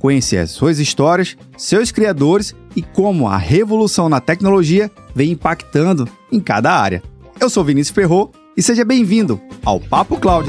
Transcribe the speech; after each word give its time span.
Conhecer 0.00 0.38
as 0.38 0.52
suas 0.52 0.78
histórias, 0.78 1.36
seus 1.58 1.92
criadores 1.92 2.56
e 2.74 2.80
como 2.80 3.28
a 3.28 3.36
revolução 3.36 4.08
na 4.08 4.18
tecnologia 4.18 4.90
vem 5.14 5.32
impactando 5.32 6.08
em 6.32 6.40
cada 6.40 6.72
área. 6.72 7.02
Eu 7.38 7.50
sou 7.50 7.62
Vinícius 7.62 7.94
Ferro 7.94 8.32
e 8.56 8.62
seja 8.62 8.82
bem-vindo 8.82 9.38
ao 9.62 9.78
Papo 9.78 10.18
Cloud. 10.18 10.48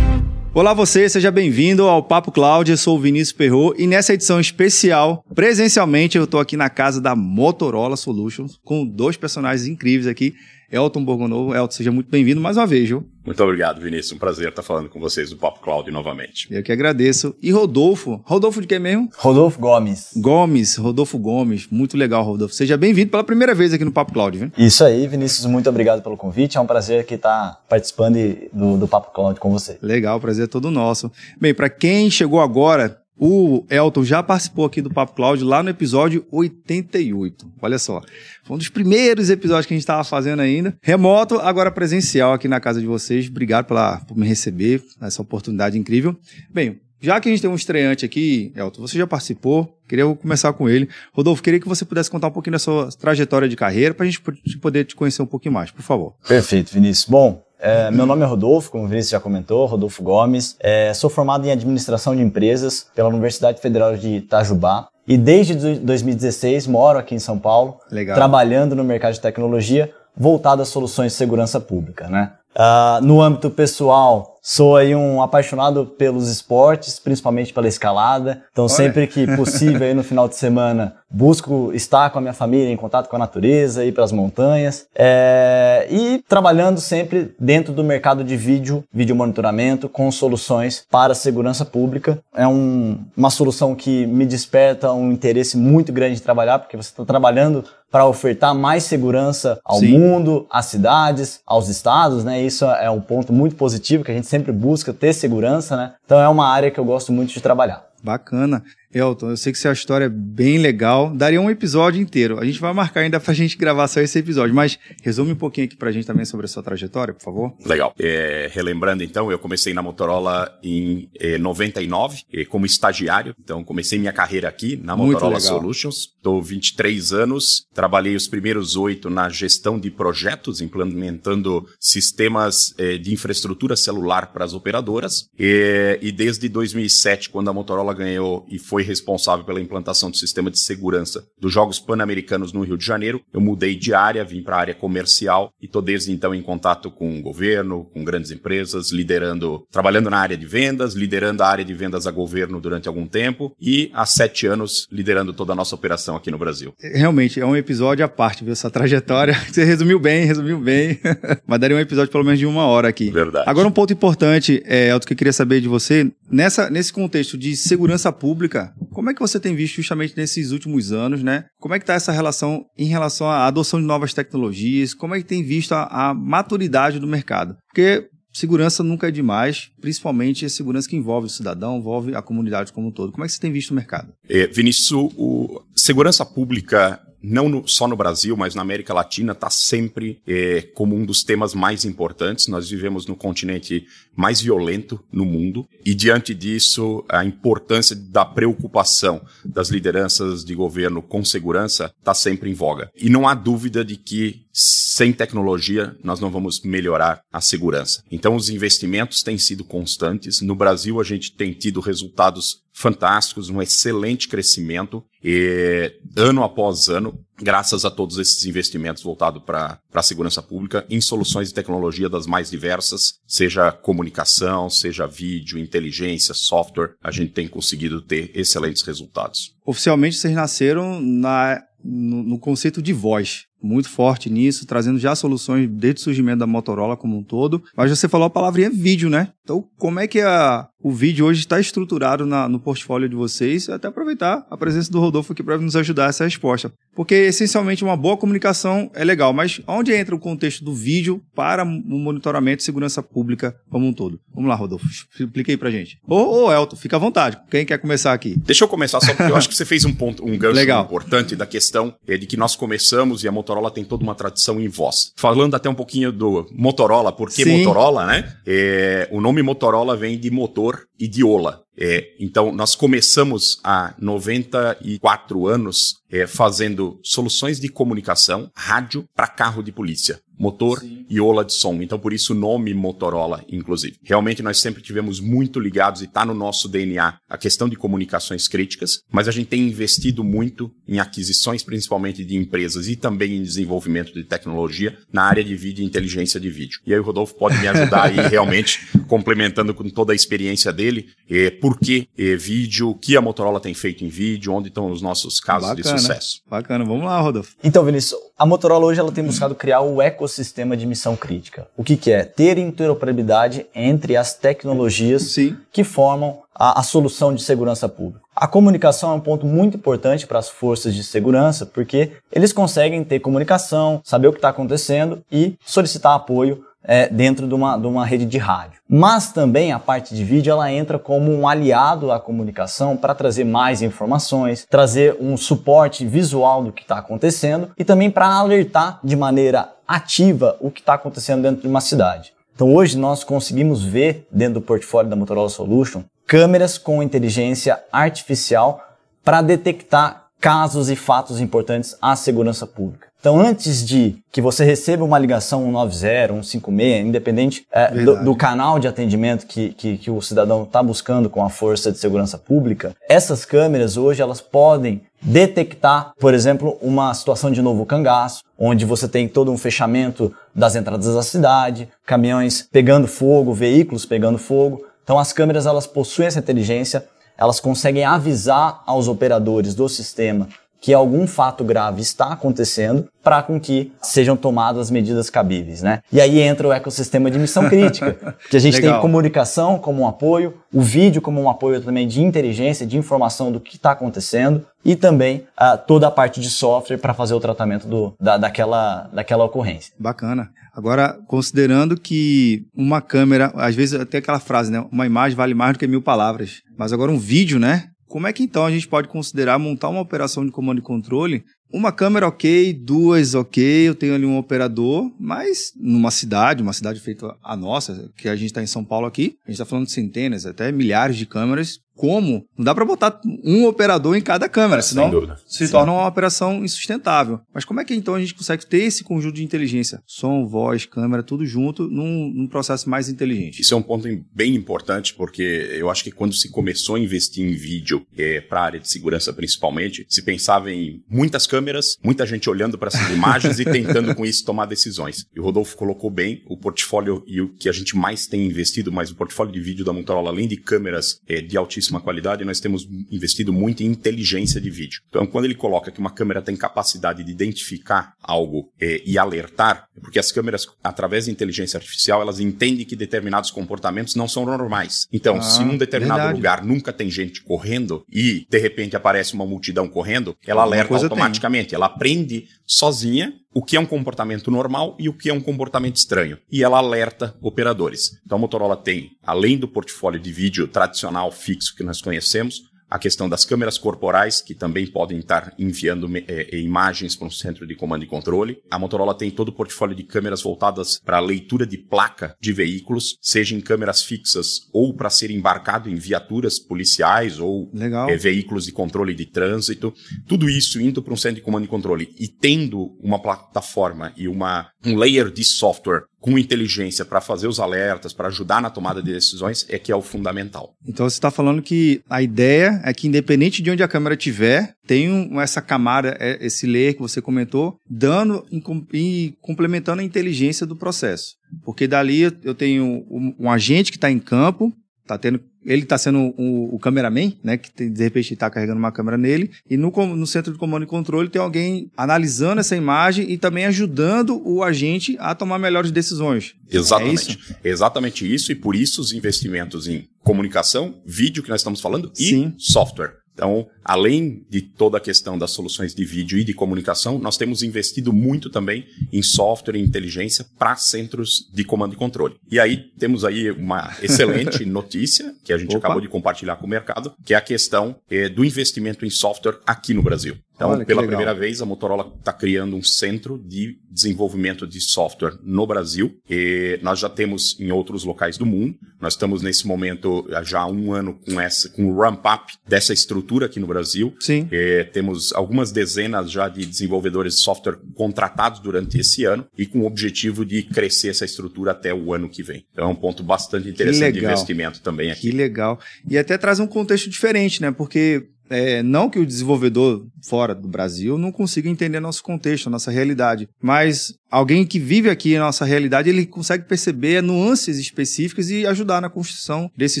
Olá 0.52 0.74
você, 0.74 1.08
seja 1.08 1.30
bem-vindo 1.30 1.84
ao 1.84 2.02
Papo 2.02 2.30
Cloud, 2.30 2.70
eu 2.70 2.76
sou 2.76 2.98
o 2.98 3.00
Vinícius 3.00 3.32
Perro 3.32 3.74
e 3.78 3.86
nessa 3.86 4.12
edição 4.12 4.38
especial, 4.38 5.24
presencialmente, 5.34 6.18
eu 6.18 6.24
estou 6.24 6.40
aqui 6.40 6.56
na 6.56 6.68
casa 6.68 7.00
da 7.00 7.16
Motorola 7.16 7.96
Solutions 7.96 8.60
com 8.62 8.84
dois 8.84 9.16
personagens 9.16 9.66
incríveis 9.66 10.06
aqui, 10.06 10.34
Elton 10.70 11.02
Borgonovo. 11.02 11.54
Elton, 11.54 11.74
seja 11.74 11.90
muito 11.90 12.10
bem-vindo 12.10 12.40
mais 12.40 12.56
uma 12.58 12.66
vez, 12.66 12.88
viu? 12.88 13.06
Muito 13.24 13.42
obrigado, 13.42 13.80
Vinícius. 13.80 14.12
Um 14.12 14.18
prazer 14.18 14.48
estar 14.48 14.62
falando 14.62 14.88
com 14.88 15.00
vocês 15.00 15.30
do 15.30 15.36
Pop 15.36 15.60
Cloud 15.60 15.90
novamente. 15.90 16.46
Eu 16.50 16.62
que 16.62 16.70
agradeço. 16.70 17.34
E 17.42 17.50
Rodolfo. 17.50 18.20
Rodolfo 18.24 18.60
de 18.60 18.66
quem 18.66 18.78
mesmo? 18.78 19.08
Rodolfo 19.16 19.58
Gomes. 19.58 20.10
Gomes, 20.16 20.76
Rodolfo 20.76 21.18
Gomes. 21.18 21.66
Muito 21.70 21.96
legal, 21.96 22.22
Rodolfo. 22.22 22.54
Seja 22.54 22.76
bem-vindo 22.76 23.10
pela 23.10 23.24
primeira 23.24 23.54
vez 23.54 23.72
aqui 23.72 23.84
no 23.84 23.92
Papo 23.92 24.12
Cloud, 24.12 24.38
viu? 24.38 24.52
Isso 24.58 24.84
aí, 24.84 25.06
Vinícius. 25.06 25.46
Muito 25.46 25.68
obrigado 25.70 26.02
pelo 26.02 26.16
convite. 26.16 26.58
É 26.58 26.60
um 26.60 26.66
prazer 26.66 27.00
aqui 27.00 27.14
estar 27.14 27.62
participando 27.68 28.16
do, 28.52 28.76
do 28.76 28.88
Papo 28.88 29.12
Cloud 29.12 29.40
com 29.40 29.50
você. 29.50 29.78
Legal, 29.80 30.20
prazer 30.20 30.44
é 30.44 30.48
todo 30.48 30.70
nosso. 30.70 31.10
Bem, 31.40 31.54
para 31.54 31.70
quem 31.70 32.10
chegou 32.10 32.40
agora, 32.40 32.98
o 33.18 33.64
Elton 33.68 34.04
já 34.04 34.22
participou 34.22 34.64
aqui 34.64 34.80
do 34.80 34.90
Papo 34.90 35.14
Cloud 35.14 35.42
lá 35.42 35.62
no 35.62 35.70
episódio 35.70 36.24
88. 36.30 37.50
Olha 37.60 37.78
só. 37.78 38.00
Foi 38.44 38.54
um 38.54 38.58
dos 38.58 38.68
primeiros 38.68 39.28
episódios 39.28 39.66
que 39.66 39.74
a 39.74 39.76
gente 39.76 39.82
estava 39.82 40.04
fazendo 40.04 40.40
ainda. 40.40 40.76
Remoto, 40.82 41.38
agora 41.40 41.70
presencial 41.70 42.32
aqui 42.32 42.46
na 42.46 42.60
casa 42.60 42.80
de 42.80 42.86
vocês. 42.86 43.28
Obrigado 43.28 43.66
pela, 43.66 43.98
por 44.00 44.16
me 44.16 44.26
receber, 44.26 44.82
essa 45.00 45.20
oportunidade 45.20 45.78
incrível. 45.78 46.16
Bem, 46.48 46.80
já 47.00 47.20
que 47.20 47.28
a 47.28 47.32
gente 47.32 47.40
tem 47.40 47.50
um 47.50 47.54
estreante 47.54 48.04
aqui, 48.04 48.52
Elton, 48.56 48.80
você 48.82 48.98
já 48.98 49.06
participou, 49.06 49.78
queria 49.88 50.04
começar 50.16 50.52
com 50.52 50.68
ele. 50.68 50.88
Rodolfo, 51.12 51.42
queria 51.42 51.60
que 51.60 51.68
você 51.68 51.84
pudesse 51.84 52.10
contar 52.10 52.28
um 52.28 52.32
pouquinho 52.32 52.52
da 52.52 52.58
sua 52.58 52.88
trajetória 52.90 53.48
de 53.48 53.54
carreira 53.54 53.94
para 53.94 54.04
a 54.04 54.08
gente 54.08 54.20
poder 54.60 54.84
te 54.84 54.96
conhecer 54.96 55.22
um 55.22 55.26
pouquinho 55.26 55.54
mais, 55.54 55.70
por 55.70 55.82
favor. 55.82 56.14
Perfeito, 56.26 56.72
Vinícius. 56.72 57.08
Bom, 57.08 57.44
é, 57.60 57.90
meu 57.90 58.06
nome 58.06 58.22
é 58.22 58.26
Rodolfo, 58.26 58.70
como 58.70 58.84
o 58.84 58.86
Vinícius 58.86 59.10
já 59.10 59.20
comentou, 59.20 59.66
Rodolfo 59.66 60.02
Gomes. 60.02 60.56
É, 60.60 60.92
sou 60.94 61.10
formado 61.10 61.46
em 61.46 61.50
administração 61.50 62.14
de 62.14 62.22
empresas 62.22 62.86
pela 62.94 63.08
Universidade 63.08 63.60
Federal 63.60 63.96
de 63.96 64.16
Itajubá. 64.16 64.88
E 65.06 65.16
desde 65.16 65.54
2016 65.54 66.66
moro 66.66 66.98
aqui 66.98 67.14
em 67.14 67.18
São 67.18 67.38
Paulo, 67.38 67.78
Legal. 67.90 68.14
trabalhando 68.14 68.76
no 68.76 68.84
mercado 68.84 69.14
de 69.14 69.20
tecnologia 69.20 69.92
voltado 70.16 70.62
a 70.62 70.64
soluções 70.64 71.12
de 71.12 71.18
segurança 71.18 71.58
pública. 71.58 72.08
Né? 72.08 72.32
Uh, 72.58 73.04
no 73.04 73.22
âmbito 73.22 73.50
pessoal, 73.50 74.38
Sou 74.50 74.78
aí 74.78 74.94
um 74.96 75.20
apaixonado 75.20 75.84
pelos 75.84 76.30
esportes, 76.30 76.98
principalmente 76.98 77.52
pela 77.52 77.68
escalada. 77.68 78.44
Então, 78.50 78.64
Olha. 78.64 78.72
sempre 78.72 79.06
que 79.06 79.26
possível, 79.36 79.86
aí 79.86 79.92
no 79.92 80.02
final 80.02 80.26
de 80.26 80.36
semana, 80.36 80.94
busco 81.10 81.70
estar 81.74 82.08
com 82.08 82.18
a 82.18 82.22
minha 82.22 82.32
família 82.32 82.72
em 82.72 82.76
contato 82.76 83.10
com 83.10 83.16
a 83.16 83.18
natureza, 83.18 83.84
ir 83.84 83.92
para 83.92 84.04
as 84.04 84.10
montanhas. 84.10 84.86
É... 84.94 85.86
E 85.90 86.24
trabalhando 86.26 86.80
sempre 86.80 87.34
dentro 87.38 87.74
do 87.74 87.84
mercado 87.84 88.24
de 88.24 88.38
vídeo, 88.38 88.82
vídeo 88.90 89.14
monitoramento, 89.14 89.86
com 89.86 90.10
soluções 90.10 90.82
para 90.90 91.12
a 91.12 91.14
segurança 91.14 91.66
pública. 91.66 92.18
É 92.34 92.46
um, 92.46 93.04
uma 93.14 93.28
solução 93.28 93.74
que 93.74 94.06
me 94.06 94.24
desperta 94.24 94.90
um 94.94 95.12
interesse 95.12 95.58
muito 95.58 95.92
grande 95.92 96.14
de 96.14 96.22
trabalhar, 96.22 96.58
porque 96.58 96.74
você 96.74 96.88
está 96.88 97.04
trabalhando 97.04 97.66
para 97.90 98.06
ofertar 98.06 98.54
mais 98.54 98.84
segurança 98.84 99.60
ao 99.64 99.78
Sim. 99.78 99.98
mundo, 99.98 100.46
às 100.50 100.66
cidades, 100.66 101.40
aos 101.46 101.68
estados, 101.68 102.24
né? 102.24 102.42
Isso 102.42 102.64
é 102.64 102.90
um 102.90 103.00
ponto 103.00 103.32
muito 103.32 103.56
positivo 103.56 104.04
que 104.04 104.10
a 104.10 104.14
gente 104.14 104.26
sempre 104.26 104.38
sempre 104.38 104.52
busca 104.52 104.92
ter 104.92 105.12
segurança, 105.12 105.76
né? 105.76 105.92
Então 106.04 106.18
é 106.20 106.28
uma 106.28 106.48
área 106.48 106.70
que 106.70 106.78
eu 106.78 106.84
gosto 106.84 107.12
muito 107.12 107.32
de 107.32 107.40
trabalhar. 107.40 107.84
Bacana. 108.02 108.62
Elton, 108.92 109.30
eu 109.30 109.36
sei 109.36 109.52
que 109.52 109.58
sua 109.58 109.72
história 109.72 110.06
é 110.06 110.08
bem 110.08 110.58
legal. 110.58 111.14
Daria 111.14 111.40
um 111.40 111.50
episódio 111.50 112.00
inteiro. 112.00 112.38
A 112.38 112.44
gente 112.44 112.60
vai 112.60 112.72
marcar 112.72 113.00
ainda 113.00 113.20
pra 113.20 113.34
gente 113.34 113.56
gravar 113.56 113.86
só 113.88 114.00
esse 114.00 114.18
episódio, 114.18 114.54
mas 114.54 114.78
resume 115.02 115.32
um 115.32 115.36
pouquinho 115.36 115.66
aqui 115.66 115.76
pra 115.76 115.92
gente 115.92 116.06
também 116.06 116.24
sobre 116.24 116.46
a 116.46 116.48
sua 116.48 116.62
trajetória, 116.62 117.12
por 117.12 117.22
favor. 117.22 117.54
Legal. 117.64 117.94
É, 117.98 118.50
relembrando 118.52 119.02
então, 119.02 119.30
eu 119.30 119.38
comecei 119.38 119.74
na 119.74 119.82
Motorola 119.82 120.58
em 120.62 121.10
é, 121.18 121.36
99 121.38 122.22
é, 122.32 122.44
como 122.44 122.64
estagiário. 122.64 123.34
Então, 123.38 123.62
comecei 123.62 123.98
minha 123.98 124.12
carreira 124.12 124.48
aqui 124.48 124.76
na 124.76 124.96
Motorola 124.96 125.40
Solutions. 125.40 126.14
Estou 126.16 126.42
23 126.42 127.12
anos. 127.12 127.66
Trabalhei 127.74 128.16
os 128.16 128.26
primeiros 128.26 128.76
oito 128.76 129.10
na 129.10 129.28
gestão 129.28 129.78
de 129.78 129.90
projetos, 129.90 130.60
implementando 130.60 131.66
sistemas 131.78 132.74
é, 132.78 132.96
de 132.96 133.12
infraestrutura 133.12 133.76
celular 133.76 134.32
para 134.32 134.44
as 134.44 134.54
operadoras. 134.54 135.28
E, 135.38 135.98
e 136.00 136.10
desde 136.10 136.48
2007, 136.48 137.30
quando 137.30 137.48
a 137.48 137.52
Motorola 137.52 137.92
ganhou 137.92 138.46
e 138.50 138.58
foi 138.58 138.77
responsável 138.82 139.44
pela 139.44 139.60
implantação 139.60 140.10
do 140.10 140.16
sistema 140.16 140.50
de 140.50 140.58
segurança 140.58 141.24
dos 141.40 141.52
Jogos 141.52 141.78
Pan-Americanos 141.78 142.52
no 142.52 142.62
Rio 142.62 142.76
de 142.76 142.84
Janeiro. 142.84 143.20
Eu 143.32 143.40
mudei 143.40 143.76
de 143.76 143.94
área, 143.94 144.24
vim 144.24 144.42
para 144.42 144.56
a 144.56 144.60
área 144.60 144.74
comercial 144.74 145.52
e 145.60 145.66
estou 145.66 145.82
desde 145.82 146.12
então 146.12 146.34
em 146.34 146.42
contato 146.42 146.90
com 146.90 147.18
o 147.18 147.22
governo, 147.22 147.84
com 147.92 148.04
grandes 148.04 148.30
empresas, 148.30 148.90
liderando, 148.90 149.66
trabalhando 149.70 150.10
na 150.10 150.18
área 150.18 150.36
de 150.36 150.46
vendas, 150.46 150.94
liderando 150.94 151.42
a 151.42 151.48
área 151.48 151.64
de 151.64 151.74
vendas 151.74 152.06
a 152.06 152.10
governo 152.10 152.60
durante 152.60 152.88
algum 152.88 153.06
tempo 153.06 153.54
e 153.60 153.90
há 153.94 154.06
sete 154.06 154.46
anos 154.46 154.86
liderando 154.90 155.32
toda 155.32 155.52
a 155.52 155.56
nossa 155.56 155.74
operação 155.74 156.16
aqui 156.16 156.30
no 156.30 156.38
Brasil. 156.38 156.74
Realmente, 156.80 157.40
é 157.40 157.46
um 157.46 157.56
episódio 157.56 158.04
à 158.04 158.08
parte, 158.08 158.44
viu? 158.44 158.52
Essa 158.52 158.70
trajetória. 158.70 159.34
Você 159.50 159.64
resumiu 159.64 159.98
bem, 159.98 160.24
resumiu 160.24 160.58
bem. 160.58 160.98
Mas 161.46 161.60
daria 161.60 161.76
um 161.76 161.80
episódio 161.80 162.10
pelo 162.10 162.24
menos 162.24 162.38
de 162.38 162.46
uma 162.46 162.66
hora 162.66 162.88
aqui. 162.88 163.10
Verdade. 163.10 163.48
Agora, 163.48 163.68
um 163.68 163.72
ponto 163.72 163.92
importante, 163.92 164.62
é, 164.66 164.90
Elton, 164.90 165.06
que 165.06 165.12
eu 165.12 165.16
queria 165.16 165.32
saber 165.32 165.60
de 165.60 165.68
você, 165.68 166.10
nessa, 166.30 166.70
nesse 166.70 166.92
contexto 166.92 167.36
de 167.36 167.56
segurança 167.56 168.12
pública, 168.12 168.67
como 168.90 169.10
é 169.10 169.14
que 169.14 169.20
você 169.20 169.38
tem 169.38 169.54
visto 169.54 169.76
justamente 169.76 170.16
nesses 170.16 170.50
últimos 170.50 170.92
anos, 170.92 171.22
né? 171.22 171.44
Como 171.60 171.74
é 171.74 171.78
que 171.78 171.82
está 171.82 171.94
essa 171.94 172.12
relação 172.12 172.64
em 172.76 172.86
relação 172.86 173.28
à 173.28 173.46
adoção 173.46 173.80
de 173.80 173.86
novas 173.86 174.12
tecnologias? 174.12 174.94
Como 174.94 175.14
é 175.14 175.18
que 175.18 175.24
tem 175.24 175.42
visto 175.42 175.72
a, 175.72 176.10
a 176.10 176.14
maturidade 176.14 176.98
do 176.98 177.06
mercado? 177.06 177.56
Porque 177.68 178.08
segurança 178.32 178.82
nunca 178.82 179.08
é 179.08 179.10
demais, 179.10 179.70
principalmente 179.80 180.44
a 180.44 180.48
segurança 180.48 180.88
que 180.88 180.96
envolve 180.96 181.26
o 181.26 181.30
cidadão, 181.30 181.78
envolve 181.78 182.14
a 182.14 182.22
comunidade 182.22 182.72
como 182.72 182.88
um 182.88 182.92
todo. 182.92 183.12
Como 183.12 183.24
é 183.24 183.26
que 183.26 183.32
você 183.32 183.40
tem 183.40 183.52
visto 183.52 183.70
o 183.70 183.74
mercado? 183.74 184.12
É, 184.28 184.46
Vinícius, 184.46 185.12
o, 185.16 185.62
segurança 185.74 186.24
pública 186.24 187.00
não 187.22 187.48
no, 187.48 187.66
só 187.66 187.86
no 187.88 187.96
Brasil, 187.96 188.36
mas 188.36 188.54
na 188.54 188.62
América 188.62 188.94
Latina, 188.94 189.32
está 189.32 189.50
sempre 189.50 190.20
é, 190.26 190.62
como 190.74 190.94
um 190.94 191.04
dos 191.04 191.22
temas 191.22 191.54
mais 191.54 191.84
importantes. 191.84 192.46
Nós 192.48 192.70
vivemos 192.70 193.06
no 193.06 193.16
continente 193.16 193.86
mais 194.16 194.40
violento 194.40 195.02
no 195.12 195.24
mundo 195.24 195.68
e, 195.84 195.94
diante 195.94 196.34
disso, 196.34 197.04
a 197.08 197.24
importância 197.24 197.94
da 197.94 198.24
preocupação 198.24 199.20
das 199.44 199.68
lideranças 199.68 200.44
de 200.44 200.54
governo 200.54 201.02
com 201.02 201.24
segurança 201.24 201.92
está 201.98 202.14
sempre 202.14 202.50
em 202.50 202.54
voga. 202.54 202.90
E 202.96 203.08
não 203.08 203.28
há 203.28 203.34
dúvida 203.34 203.84
de 203.84 203.96
que 203.96 204.46
sem 204.52 205.12
tecnologia 205.12 205.96
nós 206.02 206.18
não 206.18 206.30
vamos 206.30 206.62
melhorar 206.62 207.20
a 207.32 207.40
segurança. 207.40 208.02
Então, 208.10 208.34
os 208.34 208.48
investimentos 208.48 209.22
têm 209.22 209.38
sido 209.38 209.62
constantes. 209.62 210.40
No 210.40 210.56
Brasil, 210.56 211.00
a 211.00 211.04
gente 211.04 211.32
tem 211.32 211.52
tido 211.52 211.78
resultados 211.78 212.62
fantásticos, 212.78 213.50
um 213.50 213.60
excelente 213.60 214.28
crescimento, 214.28 215.04
e, 215.22 215.92
ano 216.16 216.44
após 216.44 216.88
ano, 216.88 217.18
graças 217.36 217.84
a 217.84 217.90
todos 217.90 218.18
esses 218.18 218.44
investimentos 218.44 219.02
voltados 219.02 219.42
para 219.42 219.80
a 219.92 220.02
segurança 220.02 220.40
pública 220.40 220.86
em 220.88 221.00
soluções 221.00 221.48
de 221.48 221.54
tecnologia 221.54 222.08
das 222.08 222.24
mais 222.24 222.48
diversas, 222.48 223.14
seja 223.26 223.72
comunicação, 223.72 224.70
seja 224.70 225.08
vídeo, 225.08 225.58
inteligência, 225.58 226.32
software, 226.32 226.94
a 227.02 227.10
gente 227.10 227.32
tem 227.32 227.48
conseguido 227.48 228.00
ter 228.00 228.30
excelentes 228.32 228.82
resultados. 228.82 229.56
Oficialmente, 229.66 230.16
vocês 230.16 230.32
nasceram 230.32 231.00
na 231.00 231.60
no, 231.82 232.22
no, 232.22 232.38
conceito 232.38 232.82
de 232.82 232.92
voz. 232.92 233.44
Muito 233.62 233.88
forte 233.88 234.30
nisso, 234.30 234.66
trazendo 234.66 234.98
já 234.98 235.14
soluções 235.14 235.68
desde 235.68 236.00
o 236.00 236.04
surgimento 236.04 236.38
da 236.38 236.46
Motorola 236.46 236.96
como 236.96 237.16
um 237.16 237.22
todo. 237.22 237.62
Mas 237.76 237.90
você 237.90 238.08
falou 238.08 238.26
a 238.26 238.30
palavrinha 238.30 238.70
vídeo, 238.70 239.10
né? 239.10 239.32
Então, 239.42 239.64
como 239.78 239.98
é 239.98 240.06
que 240.06 240.20
a, 240.20 240.68
o 240.78 240.92
vídeo 240.92 241.24
hoje 241.24 241.40
está 241.40 241.58
estruturado 241.58 242.26
na, 242.26 242.48
no 242.48 242.60
portfólio 242.60 243.08
de 243.08 243.16
vocês? 243.16 243.68
Até 243.68 243.88
aproveitar 243.88 244.46
a 244.50 244.56
presença 244.56 244.92
do 244.92 245.00
Rodolfo 245.00 245.32
aqui 245.32 245.42
para 245.42 245.56
nos 245.56 245.74
ajudar 245.74 246.10
essa 246.10 246.24
resposta. 246.24 246.70
Porque, 246.94 247.14
essencialmente, 247.14 247.82
uma 247.82 247.96
boa 247.96 248.16
comunicação 248.16 248.90
é 248.94 249.04
legal, 249.04 249.32
mas 249.32 249.60
onde 249.66 249.92
entra 249.94 250.14
o 250.14 250.18
contexto 250.18 250.62
do 250.62 250.74
vídeo 250.74 251.22
para 251.34 251.64
o 251.64 251.66
monitoramento 251.66 252.60
e 252.60 252.64
segurança 252.64 253.02
pública 253.02 253.54
como 253.70 253.86
um 253.86 253.92
todo? 253.92 254.20
Vamos 254.34 254.50
lá, 254.50 254.54
Rodolfo, 254.54 254.86
explica 255.18 255.50
aí 255.50 255.56
para 255.56 255.70
gente. 255.70 255.98
Ô, 256.06 256.44
ô, 256.44 256.52
Elton, 256.52 256.76
fica 256.76 256.96
à 256.96 256.98
vontade. 256.98 257.38
Quem 257.50 257.64
quer 257.64 257.78
começar 257.78 258.12
aqui? 258.12 258.36
Deixa 258.36 258.64
eu 258.64 258.68
começar 258.68 259.00
só 259.00 259.14
porque 259.14 259.32
eu 259.32 259.36
acho 259.36 259.48
que 259.48 259.54
você 259.54 259.64
fez 259.64 259.84
um 259.84 259.94
ponto, 259.94 260.24
um 260.24 260.36
gancho 260.36 260.56
legal. 260.56 260.84
importante 260.84 261.34
da 261.34 261.46
questão 261.46 261.94
é 262.06 262.18
de 262.18 262.26
que 262.26 262.36
nós 262.36 262.54
começamos 262.54 263.24
e 263.24 263.28
a 263.28 263.32
Motorola 263.32 263.47
tem 263.70 263.84
toda 263.84 264.02
uma 264.02 264.14
tradição 264.14 264.60
em 264.60 264.68
voz. 264.68 265.12
Falando 265.16 265.54
até 265.54 265.68
um 265.68 265.74
pouquinho 265.74 266.12
do 266.12 266.46
Motorola, 266.52 267.12
por 267.12 267.28
que 267.28 267.44
Sim. 267.44 267.58
Motorola, 267.58 268.06
né? 268.06 268.36
É, 268.46 269.08
o 269.10 269.20
nome 269.20 269.42
Motorola 269.42 269.96
vem 269.96 270.18
de 270.18 270.30
motor 270.30 270.86
e 270.98 271.08
de 271.08 271.24
ola. 271.24 271.62
É, 271.80 272.14
então, 272.18 272.52
nós 272.52 272.74
começamos 272.74 273.60
há 273.62 273.94
94 273.98 275.46
anos 275.46 275.94
é, 276.10 276.26
fazendo 276.26 276.98
soluções 277.04 277.60
de 277.60 277.68
comunicação, 277.68 278.50
rádio, 278.54 279.04
para 279.14 279.28
carro 279.28 279.62
de 279.62 279.70
polícia 279.70 280.20
motor 280.38 280.80
Sim. 280.80 281.04
e 281.10 281.20
ola 281.20 281.44
de 281.44 281.52
som. 281.52 281.74
Então, 281.82 281.98
por 281.98 282.12
isso 282.12 282.32
o 282.32 282.36
nome 282.36 282.72
Motorola, 282.72 283.44
inclusive. 283.50 283.96
Realmente, 284.04 284.42
nós 284.42 284.58
sempre 284.58 284.82
tivemos 284.82 285.20
muito 285.20 285.58
ligados 285.58 286.00
e 286.00 286.04
está 286.04 286.24
no 286.24 286.34
nosso 286.34 286.68
DNA 286.68 287.18
a 287.28 287.38
questão 287.38 287.68
de 287.68 287.76
comunicações 287.76 288.46
críticas, 288.46 289.02
mas 289.10 289.26
a 289.26 289.30
gente 289.30 289.48
tem 289.48 289.66
investido 289.66 290.22
muito 290.22 290.70
em 290.86 291.00
aquisições, 291.00 291.62
principalmente 291.62 292.24
de 292.24 292.36
empresas 292.36 292.88
e 292.88 292.96
também 292.96 293.36
em 293.36 293.42
desenvolvimento 293.42 294.12
de 294.12 294.22
tecnologia 294.22 294.96
na 295.12 295.24
área 295.24 295.42
de 295.42 295.54
vídeo 295.56 295.82
e 295.82 295.86
inteligência 295.86 296.38
de 296.38 296.48
vídeo. 296.48 296.80
E 296.86 296.94
aí 296.94 297.00
o 297.00 297.02
Rodolfo 297.02 297.34
pode 297.34 297.58
me 297.58 297.66
ajudar 297.68 298.04
aí 298.04 298.16
realmente, 298.28 298.86
complementando 299.06 299.74
com 299.74 299.88
toda 299.90 300.12
a 300.12 300.16
experiência 300.16 300.72
dele, 300.72 301.08
é, 301.28 301.50
por 301.50 301.78
que 301.78 302.08
é, 302.16 302.36
vídeo, 302.36 302.90
o 302.90 302.94
que 302.94 303.16
a 303.16 303.20
Motorola 303.20 303.60
tem 303.60 303.74
feito 303.74 304.04
em 304.04 304.08
vídeo, 304.08 304.52
onde 304.52 304.68
estão 304.68 304.90
os 304.90 305.02
nossos 305.02 305.40
casos 305.40 305.68
Bacana. 305.68 305.94
de 305.94 306.00
sucesso. 306.00 306.40
Bacana, 306.48 306.84
vamos 306.84 307.04
lá, 307.04 307.20
Rodolfo. 307.20 307.54
Então, 307.62 307.84
Vinícius, 307.84 308.18
a 308.38 308.46
Motorola 308.46 308.86
hoje 308.86 309.00
ela 309.00 309.10
tem 309.10 309.24
buscado 309.24 309.54
criar 309.54 309.80
o 309.80 310.00
ecossistema 310.00 310.27
de 310.76 310.86
missão 310.86 311.16
crítica. 311.16 311.66
O 311.76 311.82
que, 311.82 311.96
que 311.96 312.12
é? 312.12 312.24
Ter 312.24 312.58
interoperabilidade 312.58 313.66
entre 313.74 314.16
as 314.16 314.34
tecnologias 314.34 315.22
Sim. 315.22 315.56
que 315.72 315.84
formam 315.84 316.40
a, 316.54 316.80
a, 316.80 316.82
solução 316.82 317.34
de 317.34 317.42
segurança 317.42 317.88
pública. 317.88 318.20
A 318.34 318.46
comunicação 318.46 319.12
é 319.12 319.14
um 319.14 319.20
ponto 319.20 319.46
muito 319.46 319.76
importante 319.76 320.26
para 320.26 320.38
as 320.38 320.48
forças 320.48 320.94
de 320.94 321.04
segurança, 321.04 321.64
porque 321.64 322.12
eles 322.32 322.52
conseguem 322.52 323.04
ter 323.04 323.20
comunicação, 323.20 324.00
saber 324.04 324.28
o 324.28 324.32
que 324.32 324.38
está 324.38 324.48
acontecendo 324.48 325.22
e 325.30 325.56
solicitar 325.64 326.14
apoio 326.14 326.64
é, 326.88 327.06
dentro 327.10 327.46
de 327.46 327.54
uma, 327.54 327.76
de 327.76 327.86
uma 327.86 328.06
rede 328.06 328.24
de 328.24 328.38
rádio. 328.38 328.80
Mas 328.88 329.30
também 329.30 329.70
a 329.70 329.78
parte 329.78 330.14
de 330.14 330.24
vídeo 330.24 330.50
ela 330.50 330.72
entra 330.72 330.98
como 330.98 331.30
um 331.30 331.46
aliado 331.46 332.10
à 332.10 332.18
comunicação 332.18 332.96
para 332.96 333.14
trazer 333.14 333.44
mais 333.44 333.82
informações, 333.82 334.66
trazer 334.68 335.14
um 335.20 335.36
suporte 335.36 336.06
visual 336.06 336.64
do 336.64 336.72
que 336.72 336.80
está 336.80 336.96
acontecendo 336.96 337.70
e 337.76 337.84
também 337.84 338.10
para 338.10 338.26
alertar 338.26 338.98
de 339.04 339.14
maneira 339.14 339.68
ativa 339.86 340.56
o 340.60 340.70
que 340.70 340.80
está 340.80 340.94
acontecendo 340.94 341.42
dentro 341.42 341.60
de 341.60 341.68
uma 341.68 341.82
cidade. 341.82 342.32
Então 342.54 342.74
hoje 342.74 342.96
nós 342.96 343.22
conseguimos 343.22 343.84
ver 343.84 344.26
dentro 344.32 344.54
do 344.54 344.62
portfólio 344.62 345.10
da 345.10 345.14
Motorola 345.14 345.48
Solution 345.50 346.02
câmeras 346.26 346.76
com 346.76 347.02
inteligência 347.02 347.80
artificial 347.92 348.82
para 349.22 349.42
detectar 349.42 350.28
casos 350.40 350.88
e 350.88 350.96
fatos 350.96 351.40
importantes 351.40 351.96
à 352.00 352.16
segurança 352.16 352.66
pública. 352.66 353.07
Então, 353.20 353.40
antes 353.40 353.84
de 353.84 354.16
que 354.30 354.40
você 354.40 354.64
receba 354.64 355.04
uma 355.04 355.18
ligação 355.18 355.64
190, 355.64 356.34
156, 356.34 357.06
independente 357.06 357.66
é, 357.72 357.90
do, 357.92 358.24
do, 358.24 358.36
canal 358.36 358.78
de 358.78 358.86
atendimento 358.86 359.44
que, 359.44 359.70
que, 359.70 359.98
que 359.98 360.08
o 360.08 360.22
cidadão 360.22 360.62
está 360.62 360.80
buscando 360.80 361.28
com 361.28 361.44
a 361.44 361.50
força 361.50 361.90
de 361.90 361.98
segurança 361.98 362.38
pública, 362.38 362.94
essas 363.08 363.44
câmeras 363.44 363.96
hoje 363.96 364.22
elas 364.22 364.40
podem 364.40 365.02
detectar, 365.20 366.12
por 366.20 366.32
exemplo, 366.32 366.78
uma 366.80 367.12
situação 367.12 367.50
de 367.50 367.60
novo 367.60 367.84
cangaço, 367.84 368.44
onde 368.56 368.84
você 368.84 369.08
tem 369.08 369.26
todo 369.26 369.50
um 369.50 369.58
fechamento 369.58 370.32
das 370.54 370.76
entradas 370.76 371.12
da 371.12 371.22
cidade, 371.22 371.88
caminhões 372.06 372.68
pegando 372.70 373.08
fogo, 373.08 373.52
veículos 373.52 374.06
pegando 374.06 374.38
fogo. 374.38 374.84
Então, 375.02 375.18
as 375.18 375.32
câmeras 375.32 375.66
elas 375.66 375.88
possuem 375.88 376.28
essa 376.28 376.38
inteligência, 376.38 377.04
elas 377.36 377.58
conseguem 377.58 378.04
avisar 378.04 378.80
aos 378.86 379.08
operadores 379.08 379.74
do 379.74 379.88
sistema 379.88 380.46
que 380.80 380.94
algum 380.94 381.26
fato 381.26 381.64
grave 381.64 382.00
está 382.00 382.32
acontecendo 382.32 383.08
para 383.22 383.42
com 383.42 383.60
que 383.60 383.92
sejam 384.00 384.36
tomadas 384.36 384.82
as 384.82 384.90
medidas 384.90 385.28
cabíveis, 385.28 385.82
né? 385.82 386.00
E 386.10 386.20
aí 386.20 386.40
entra 386.40 386.68
o 386.68 386.72
ecossistema 386.72 387.30
de 387.30 387.38
missão 387.38 387.68
crítica, 387.68 388.16
que 388.48 388.56
a 388.56 388.60
gente 388.60 388.76
Legal. 388.76 388.94
tem 388.94 389.02
comunicação 389.02 389.78
como 389.78 390.02
um 390.02 390.08
apoio, 390.08 390.54
o 390.72 390.80
vídeo 390.80 391.20
como 391.20 391.40
um 391.42 391.50
apoio 391.50 391.80
também 391.80 392.06
de 392.06 392.22
inteligência, 392.22 392.86
de 392.86 392.96
informação 392.96 393.52
do 393.52 393.60
que 393.60 393.76
está 393.76 393.90
acontecendo 393.90 394.64
e 394.84 394.96
também 394.96 395.44
uh, 395.60 395.76
toda 395.86 396.06
a 396.06 396.10
parte 396.10 396.40
de 396.40 396.48
software 396.48 396.96
para 396.96 397.12
fazer 397.12 397.34
o 397.34 397.40
tratamento 397.40 397.86
do, 397.86 398.14
da, 398.18 398.38
daquela, 398.38 399.10
daquela 399.12 399.44
ocorrência. 399.44 399.92
Bacana. 399.98 400.48
Agora, 400.74 401.18
considerando 401.26 402.00
que 402.00 402.64
uma 402.74 403.02
câmera, 403.02 403.52
às 403.56 403.74
vezes 403.74 404.00
até 404.00 404.18
aquela 404.18 404.38
frase, 404.38 404.70
né? 404.70 404.86
Uma 404.92 405.06
imagem 405.06 405.36
vale 405.36 405.52
mais 405.52 405.72
do 405.72 405.78
que 405.78 405.88
mil 405.88 406.00
palavras. 406.00 406.62
Mas 406.78 406.92
agora 406.92 407.10
um 407.10 407.18
vídeo, 407.18 407.58
né? 407.58 407.88
Como 408.08 408.26
é 408.26 408.32
que 408.32 408.42
então 408.42 408.64
a 408.64 408.70
gente 408.70 408.88
pode 408.88 409.06
considerar 409.06 409.58
montar 409.58 409.90
uma 409.90 410.00
operação 410.00 410.44
de 410.44 410.50
comando 410.50 410.78
e 410.78 410.82
controle? 410.82 411.44
Uma 411.70 411.92
câmera 411.92 412.26
ok, 412.26 412.72
duas 412.72 413.34
ok, 413.34 413.88
eu 413.88 413.94
tenho 413.94 414.14
ali 414.14 414.24
um 414.24 414.38
operador, 414.38 415.10
mas 415.18 415.72
numa 415.76 416.10
cidade, 416.10 416.62
uma 416.62 416.72
cidade 416.72 417.00
feita 417.00 417.36
a 417.42 417.56
nossa, 417.56 418.10
que 418.16 418.28
a 418.28 418.36
gente 418.36 418.46
está 418.46 418.62
em 418.62 418.66
São 418.66 418.84
Paulo 418.84 419.06
aqui, 419.06 419.36
a 419.44 419.50
gente 419.50 419.60
está 419.60 419.64
falando 419.64 419.86
de 419.86 419.92
centenas, 419.92 420.46
até 420.46 420.72
milhares 420.72 421.16
de 421.16 421.26
câmeras, 421.26 421.80
como. 421.98 422.46
Não 422.56 422.64
dá 422.64 422.74
para 422.74 422.84
botar 422.84 423.20
um 423.44 423.66
operador 423.66 424.16
em 424.16 424.22
cada 424.22 424.48
câmera, 424.48 424.80
senão 424.80 425.36
se 425.44 425.66
Sim. 425.66 425.72
torna 425.72 425.92
uma 425.92 426.06
operação 426.06 426.64
insustentável. 426.64 427.40
Mas 427.52 427.64
como 427.64 427.80
é 427.80 427.84
que 427.84 427.92
então 427.92 428.14
a 428.14 428.20
gente 428.20 428.34
consegue 428.34 428.64
ter 428.64 428.84
esse 428.84 429.02
conjunto 429.02 429.34
de 429.34 429.44
inteligência? 429.44 430.00
Som, 430.06 430.46
voz, 430.46 430.86
câmera, 430.86 431.22
tudo 431.22 431.44
junto 431.44 431.88
num, 431.88 432.32
num 432.32 432.46
processo 432.46 432.88
mais 432.88 433.08
inteligente. 433.08 433.60
Isso 433.60 433.74
é 433.74 433.76
um 433.76 433.82
ponto 433.82 434.08
bem 434.32 434.54
importante, 434.54 435.12
porque 435.12 435.42
eu 435.72 435.90
acho 435.90 436.04
que 436.04 436.12
quando 436.12 436.32
se 436.34 436.48
começou 436.50 436.94
a 436.94 437.00
investir 437.00 437.44
em 437.44 437.54
vídeo, 437.54 438.06
é, 438.16 438.40
para 438.40 438.60
a 438.60 438.64
área 438.64 438.80
de 438.80 438.88
segurança 438.88 439.32
principalmente, 439.32 440.06
se 440.08 440.22
pensava 440.22 440.70
em 440.70 441.02
muitas 441.10 441.46
câmeras, 441.48 441.57
muita 442.02 442.26
gente 442.26 442.48
olhando 442.48 442.78
para 442.78 442.88
essas 442.88 443.10
imagens 443.10 443.58
e 443.58 443.64
tentando 443.64 444.14
com 444.14 444.24
isso 444.24 444.44
tomar 444.44 444.66
decisões. 444.66 445.26
E 445.34 445.40
o 445.40 445.42
Rodolfo 445.42 445.76
colocou 445.76 446.10
bem 446.10 446.42
o 446.46 446.56
portfólio 446.56 447.22
e 447.26 447.40
o 447.40 447.48
que 447.54 447.68
a 447.68 447.72
gente 447.72 447.96
mais 447.96 448.26
tem 448.26 448.46
investido, 448.46 448.92
mas 448.92 449.10
o 449.10 449.16
portfólio 449.16 449.52
de 449.52 449.60
vídeo 449.60 449.84
da 449.84 449.92
Motorola, 449.92 450.30
além 450.30 450.48
de 450.48 450.56
câmeras 450.56 451.20
é, 451.26 451.40
de 451.40 451.56
altíssima 451.56 452.00
qualidade, 452.00 452.44
nós 452.44 452.60
temos 452.60 452.86
investido 453.10 453.52
muito 453.52 453.82
em 453.82 453.86
inteligência 453.86 454.60
de 454.60 454.70
vídeo. 454.70 455.00
Então, 455.08 455.26
quando 455.26 455.44
ele 455.44 455.54
coloca 455.54 455.90
que 455.90 456.00
uma 456.00 456.10
câmera 456.10 456.42
tem 456.42 456.56
capacidade 456.56 457.24
de 457.24 457.30
identificar 457.30 458.12
algo 458.22 458.70
é, 458.80 459.02
e 459.04 459.18
alertar, 459.18 459.88
é 459.96 460.00
porque 460.00 460.18
as 460.18 460.32
câmeras, 460.32 460.66
através 460.82 461.24
de 461.24 461.30
inteligência 461.30 461.76
artificial, 461.76 462.22
elas 462.22 462.40
entendem 462.40 462.84
que 462.84 462.96
determinados 462.96 463.50
comportamentos 463.50 464.14
não 464.14 464.28
são 464.28 464.44
normais. 464.44 465.06
Então, 465.12 465.36
ah, 465.36 465.42
se 465.42 465.64
num 465.64 465.76
determinado 465.76 466.20
verdade. 466.20 466.36
lugar 466.36 466.64
nunca 466.64 466.92
tem 466.92 467.10
gente 467.10 467.42
correndo 467.42 468.04
e 468.10 468.46
de 468.48 468.58
repente 468.58 468.96
aparece 468.96 469.34
uma 469.34 469.46
multidão 469.46 469.88
correndo, 469.88 470.36
ela 470.46 470.62
alerta 470.62 470.94
automaticamente, 470.94 471.40
tem. 471.48 471.74
ela 471.74 471.86
aprende 471.86 472.46
sozinha 472.66 473.32
o 473.54 473.62
que 473.62 473.76
é 473.76 473.80
um 473.80 473.86
comportamento 473.86 474.50
normal 474.50 474.96
e 475.00 475.08
o 475.08 475.12
que 475.12 475.30
é 475.30 475.34
um 475.34 475.40
comportamento 475.40 475.96
estranho. 475.96 476.38
E 476.50 476.62
ela 476.62 476.78
alerta 476.78 477.36
operadores. 477.40 478.12
Então 478.24 478.36
a 478.36 478.40
Motorola 478.40 478.76
tem, 478.76 479.10
além 479.22 479.58
do 479.58 479.66
portfólio 479.66 480.20
de 480.20 480.30
vídeo 480.32 480.68
tradicional 480.68 481.32
fixo 481.32 481.74
que 481.74 481.82
nós 481.82 482.00
conhecemos, 482.00 482.62
a 482.90 482.98
questão 482.98 483.28
das 483.28 483.44
câmeras 483.44 483.76
corporais, 483.76 484.40
que 484.40 484.54
também 484.54 484.86
podem 484.86 485.18
estar 485.18 485.54
enviando 485.58 486.08
é, 486.26 486.56
imagens 486.58 487.14
para 487.14 487.26
um 487.26 487.30
centro 487.30 487.66
de 487.66 487.74
comando 487.74 488.04
e 488.04 488.06
controle. 488.06 488.58
A 488.70 488.78
Motorola 488.78 489.14
tem 489.14 489.30
todo 489.30 489.48
o 489.48 489.52
portfólio 489.52 489.94
de 489.94 490.02
câmeras 490.02 490.42
voltadas 490.42 490.98
para 490.98 491.18
a 491.18 491.20
leitura 491.20 491.66
de 491.66 491.76
placa 491.76 492.36
de 492.40 492.52
veículos, 492.52 493.18
seja 493.20 493.54
em 493.54 493.60
câmeras 493.60 494.02
fixas 494.02 494.68
ou 494.72 494.94
para 494.94 495.10
ser 495.10 495.30
embarcado 495.30 495.88
em 495.88 495.96
viaturas 495.96 496.58
policiais 496.58 497.38
ou 497.38 497.70
é, 498.08 498.16
veículos 498.16 498.64
de 498.64 498.72
controle 498.72 499.14
de 499.14 499.26
trânsito. 499.26 499.92
Tudo 500.26 500.48
isso 500.48 500.80
indo 500.80 501.02
para 501.02 501.12
um 501.12 501.16
centro 501.16 501.36
de 501.36 501.42
comando 501.42 501.64
e 501.64 501.68
controle 501.68 502.14
e 502.18 502.28
tendo 502.28 502.96
uma 503.02 503.20
plataforma 503.20 504.12
e 504.16 504.28
uma, 504.28 504.70
um 504.84 504.96
layer 504.96 505.30
de 505.30 505.44
software 505.44 506.04
com 506.20 506.38
inteligência 506.38 507.04
para 507.04 507.20
fazer 507.20 507.46
os 507.46 507.60
alertas, 507.60 508.12
para 508.12 508.28
ajudar 508.28 508.60
na 508.60 508.70
tomada 508.70 509.02
de 509.02 509.12
decisões, 509.12 509.66
é 509.68 509.78
que 509.78 509.92
é 509.92 509.96
o 509.96 510.02
fundamental. 510.02 510.74
Então 510.86 511.08
você 511.08 511.16
está 511.16 511.30
falando 511.30 511.62
que 511.62 512.02
a 512.08 512.22
ideia 512.22 512.80
é 512.84 512.92
que, 512.92 513.06
independente 513.06 513.62
de 513.62 513.70
onde 513.70 513.82
a 513.82 513.88
câmera 513.88 514.14
estiver, 514.14 514.74
tem 514.86 515.30
essa 515.40 515.62
camada, 515.62 516.16
é, 516.18 516.44
esse 516.44 516.66
layer 516.66 516.94
que 516.94 517.00
você 517.00 517.22
comentou, 517.22 517.76
dando 517.88 518.44
e 518.92 519.34
complementando 519.40 520.00
a 520.00 520.04
inteligência 520.04 520.66
do 520.66 520.76
processo. 520.76 521.36
Porque 521.64 521.86
dali 521.86 522.22
eu 522.42 522.54
tenho 522.54 523.06
um 523.38 523.50
agente 523.50 523.90
que 523.90 523.96
está 523.96 524.10
em 524.10 524.18
campo, 524.18 524.72
está 525.02 525.16
tendo 525.16 525.40
ele 525.68 525.82
está 525.82 525.98
sendo 525.98 526.34
o, 526.38 526.74
o 526.74 526.78
cameraman, 526.78 527.32
né? 527.44 527.58
Que 527.58 527.70
tem, 527.70 527.92
de 527.92 528.02
repente 528.02 528.32
está 528.32 528.48
carregando 528.48 528.78
uma 528.78 528.90
câmera 528.90 529.18
nele, 529.18 529.50
e 529.68 529.76
no, 529.76 529.90
no 529.90 530.26
centro 530.26 530.52
de 530.52 530.58
comando 530.58 530.84
e 530.84 530.86
controle 530.86 531.28
tem 531.28 531.40
alguém 531.40 531.90
analisando 531.96 532.60
essa 532.60 532.74
imagem 532.74 533.30
e 533.30 533.36
também 533.36 533.66
ajudando 533.66 534.40
o 534.44 534.62
agente 534.62 535.16
a 535.20 535.34
tomar 535.34 535.58
melhores 535.58 535.90
decisões. 535.90 536.54
Exatamente. 536.70 537.30
É 537.30 537.32
isso? 537.32 537.56
Exatamente 537.62 538.34
isso, 538.34 538.50
e 538.50 538.54
por 538.54 538.74
isso 538.74 539.00
os 539.00 539.12
investimentos 539.12 539.86
em 539.86 540.08
comunicação, 540.22 541.00
vídeo 541.06 541.42
que 541.42 541.50
nós 541.50 541.60
estamos 541.60 541.80
falando, 541.80 542.10
e 542.18 542.30
Sim. 542.30 542.54
software. 542.58 543.17
Então, 543.38 543.68
além 543.84 544.44
de 544.50 544.60
toda 544.60 544.98
a 544.98 545.00
questão 545.00 545.38
das 545.38 545.52
soluções 545.52 545.94
de 545.94 546.04
vídeo 546.04 546.36
e 546.36 546.42
de 546.42 546.52
comunicação, 546.52 547.20
nós 547.20 547.36
temos 547.36 547.62
investido 547.62 548.12
muito 548.12 548.50
também 548.50 548.84
em 549.12 549.22
software 549.22 549.76
e 549.76 549.80
inteligência 549.80 550.44
para 550.58 550.74
centros 550.74 551.48
de 551.54 551.62
comando 551.62 551.94
e 551.94 551.96
controle. 551.96 552.34
E 552.50 552.58
aí 552.58 552.90
temos 552.98 553.24
aí 553.24 553.52
uma 553.52 553.96
excelente 554.02 554.64
notícia 554.64 555.32
que 555.44 555.52
a 555.52 555.56
gente 555.56 555.76
Opa. 555.76 555.86
acabou 555.86 556.02
de 556.02 556.08
compartilhar 556.08 556.56
com 556.56 556.66
o 556.66 556.68
mercado, 556.68 557.14
que 557.24 557.32
é 557.32 557.36
a 557.36 557.40
questão 557.40 557.94
é, 558.10 558.28
do 558.28 558.44
investimento 558.44 559.06
em 559.06 559.10
software 559.10 559.60
aqui 559.64 559.94
no 559.94 560.02
Brasil. 560.02 560.36
Então, 560.58 560.70
Olha, 560.70 560.84
pela 560.84 561.06
primeira 561.06 561.32
vez, 561.32 561.62
a 561.62 561.64
Motorola 561.64 562.12
está 562.18 562.32
criando 562.32 562.74
um 562.74 562.82
centro 562.82 563.38
de 563.38 563.78
desenvolvimento 563.88 564.66
de 564.66 564.80
software 564.80 565.38
no 565.40 565.64
Brasil. 565.64 566.18
E 566.28 566.80
nós 566.82 566.98
já 566.98 567.08
temos 567.08 567.56
em 567.60 567.70
outros 567.70 568.02
locais 568.02 568.36
do 568.36 568.44
mundo. 568.44 568.74
Nós 569.00 569.12
estamos 569.12 569.40
nesse 569.40 569.68
momento 569.68 570.28
já 570.42 570.62
há 570.62 570.66
um 570.66 570.92
ano 570.92 571.20
com 571.24 571.40
essa, 571.40 571.68
com 571.68 571.86
o 571.86 572.00
ramp 572.00 572.26
up 572.26 572.52
dessa 572.66 572.92
estrutura 572.92 573.46
aqui 573.46 573.60
no 573.60 573.68
Brasil. 573.68 574.12
Sim. 574.18 574.48
E 574.50 574.82
temos 574.92 575.32
algumas 575.32 575.70
dezenas 575.70 576.28
já 576.28 576.48
de 576.48 576.66
desenvolvedores 576.66 577.36
de 577.36 577.42
software 577.42 577.78
contratados 577.94 578.58
durante 578.58 578.98
esse 578.98 579.24
ano 579.24 579.46
e 579.56 579.64
com 579.64 579.82
o 579.82 579.86
objetivo 579.86 580.44
de 580.44 580.64
crescer 580.64 581.10
essa 581.10 581.24
estrutura 581.24 581.70
até 581.70 581.94
o 581.94 582.12
ano 582.12 582.28
que 582.28 582.42
vem. 582.42 582.66
Então 582.72 582.88
é 582.88 582.88
um 582.88 582.96
ponto 582.96 583.22
bastante 583.22 583.68
interessante 583.68 584.14
de 584.14 584.24
investimento 584.24 584.80
também 584.80 585.12
aqui. 585.12 585.20
Que 585.20 585.30
legal. 585.30 585.78
E 586.10 586.18
até 586.18 586.36
traz 586.36 586.58
um 586.58 586.66
contexto 586.66 587.08
diferente, 587.08 587.62
né? 587.62 587.70
Porque 587.70 588.28
é, 588.50 588.82
não 588.82 589.10
que 589.10 589.18
o 589.18 589.26
desenvolvedor 589.26 590.06
fora 590.22 590.54
do 590.54 590.68
Brasil 590.68 591.18
não 591.18 591.30
consiga 591.32 591.68
entender 591.68 592.00
nosso 592.00 592.22
contexto, 592.22 592.70
nossa 592.70 592.90
realidade, 592.90 593.48
mas 593.60 594.14
alguém 594.30 594.64
que 594.64 594.78
vive 594.78 595.10
aqui 595.10 595.36
a 595.36 595.40
nossa 595.40 595.64
realidade, 595.64 596.08
ele 596.08 596.26
consegue 596.26 596.64
perceber 596.64 597.22
nuances 597.22 597.78
específicas 597.78 598.50
e 598.50 598.66
ajudar 598.66 599.00
na 599.00 599.08
construção 599.08 599.70
desse 599.76 600.00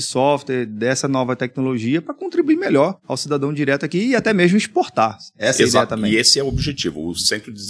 software, 0.00 0.66
dessa 0.66 1.08
nova 1.08 1.34
tecnologia 1.34 2.02
para 2.02 2.14
contribuir 2.14 2.56
melhor 2.56 2.98
ao 3.06 3.16
cidadão 3.16 3.52
direto 3.52 3.84
aqui 3.84 4.08
e 4.08 4.16
até 4.16 4.32
mesmo 4.32 4.56
exportar. 4.56 5.18
Essa 5.36 5.62
Exato. 5.62 5.94
é 5.94 5.96
também. 5.96 6.12
E 6.12 6.16
esse 6.16 6.38
é 6.38 6.42
o 6.42 6.48
objetivo. 6.48 7.08
O 7.08 7.14
Centro 7.14 7.52
de, 7.52 7.62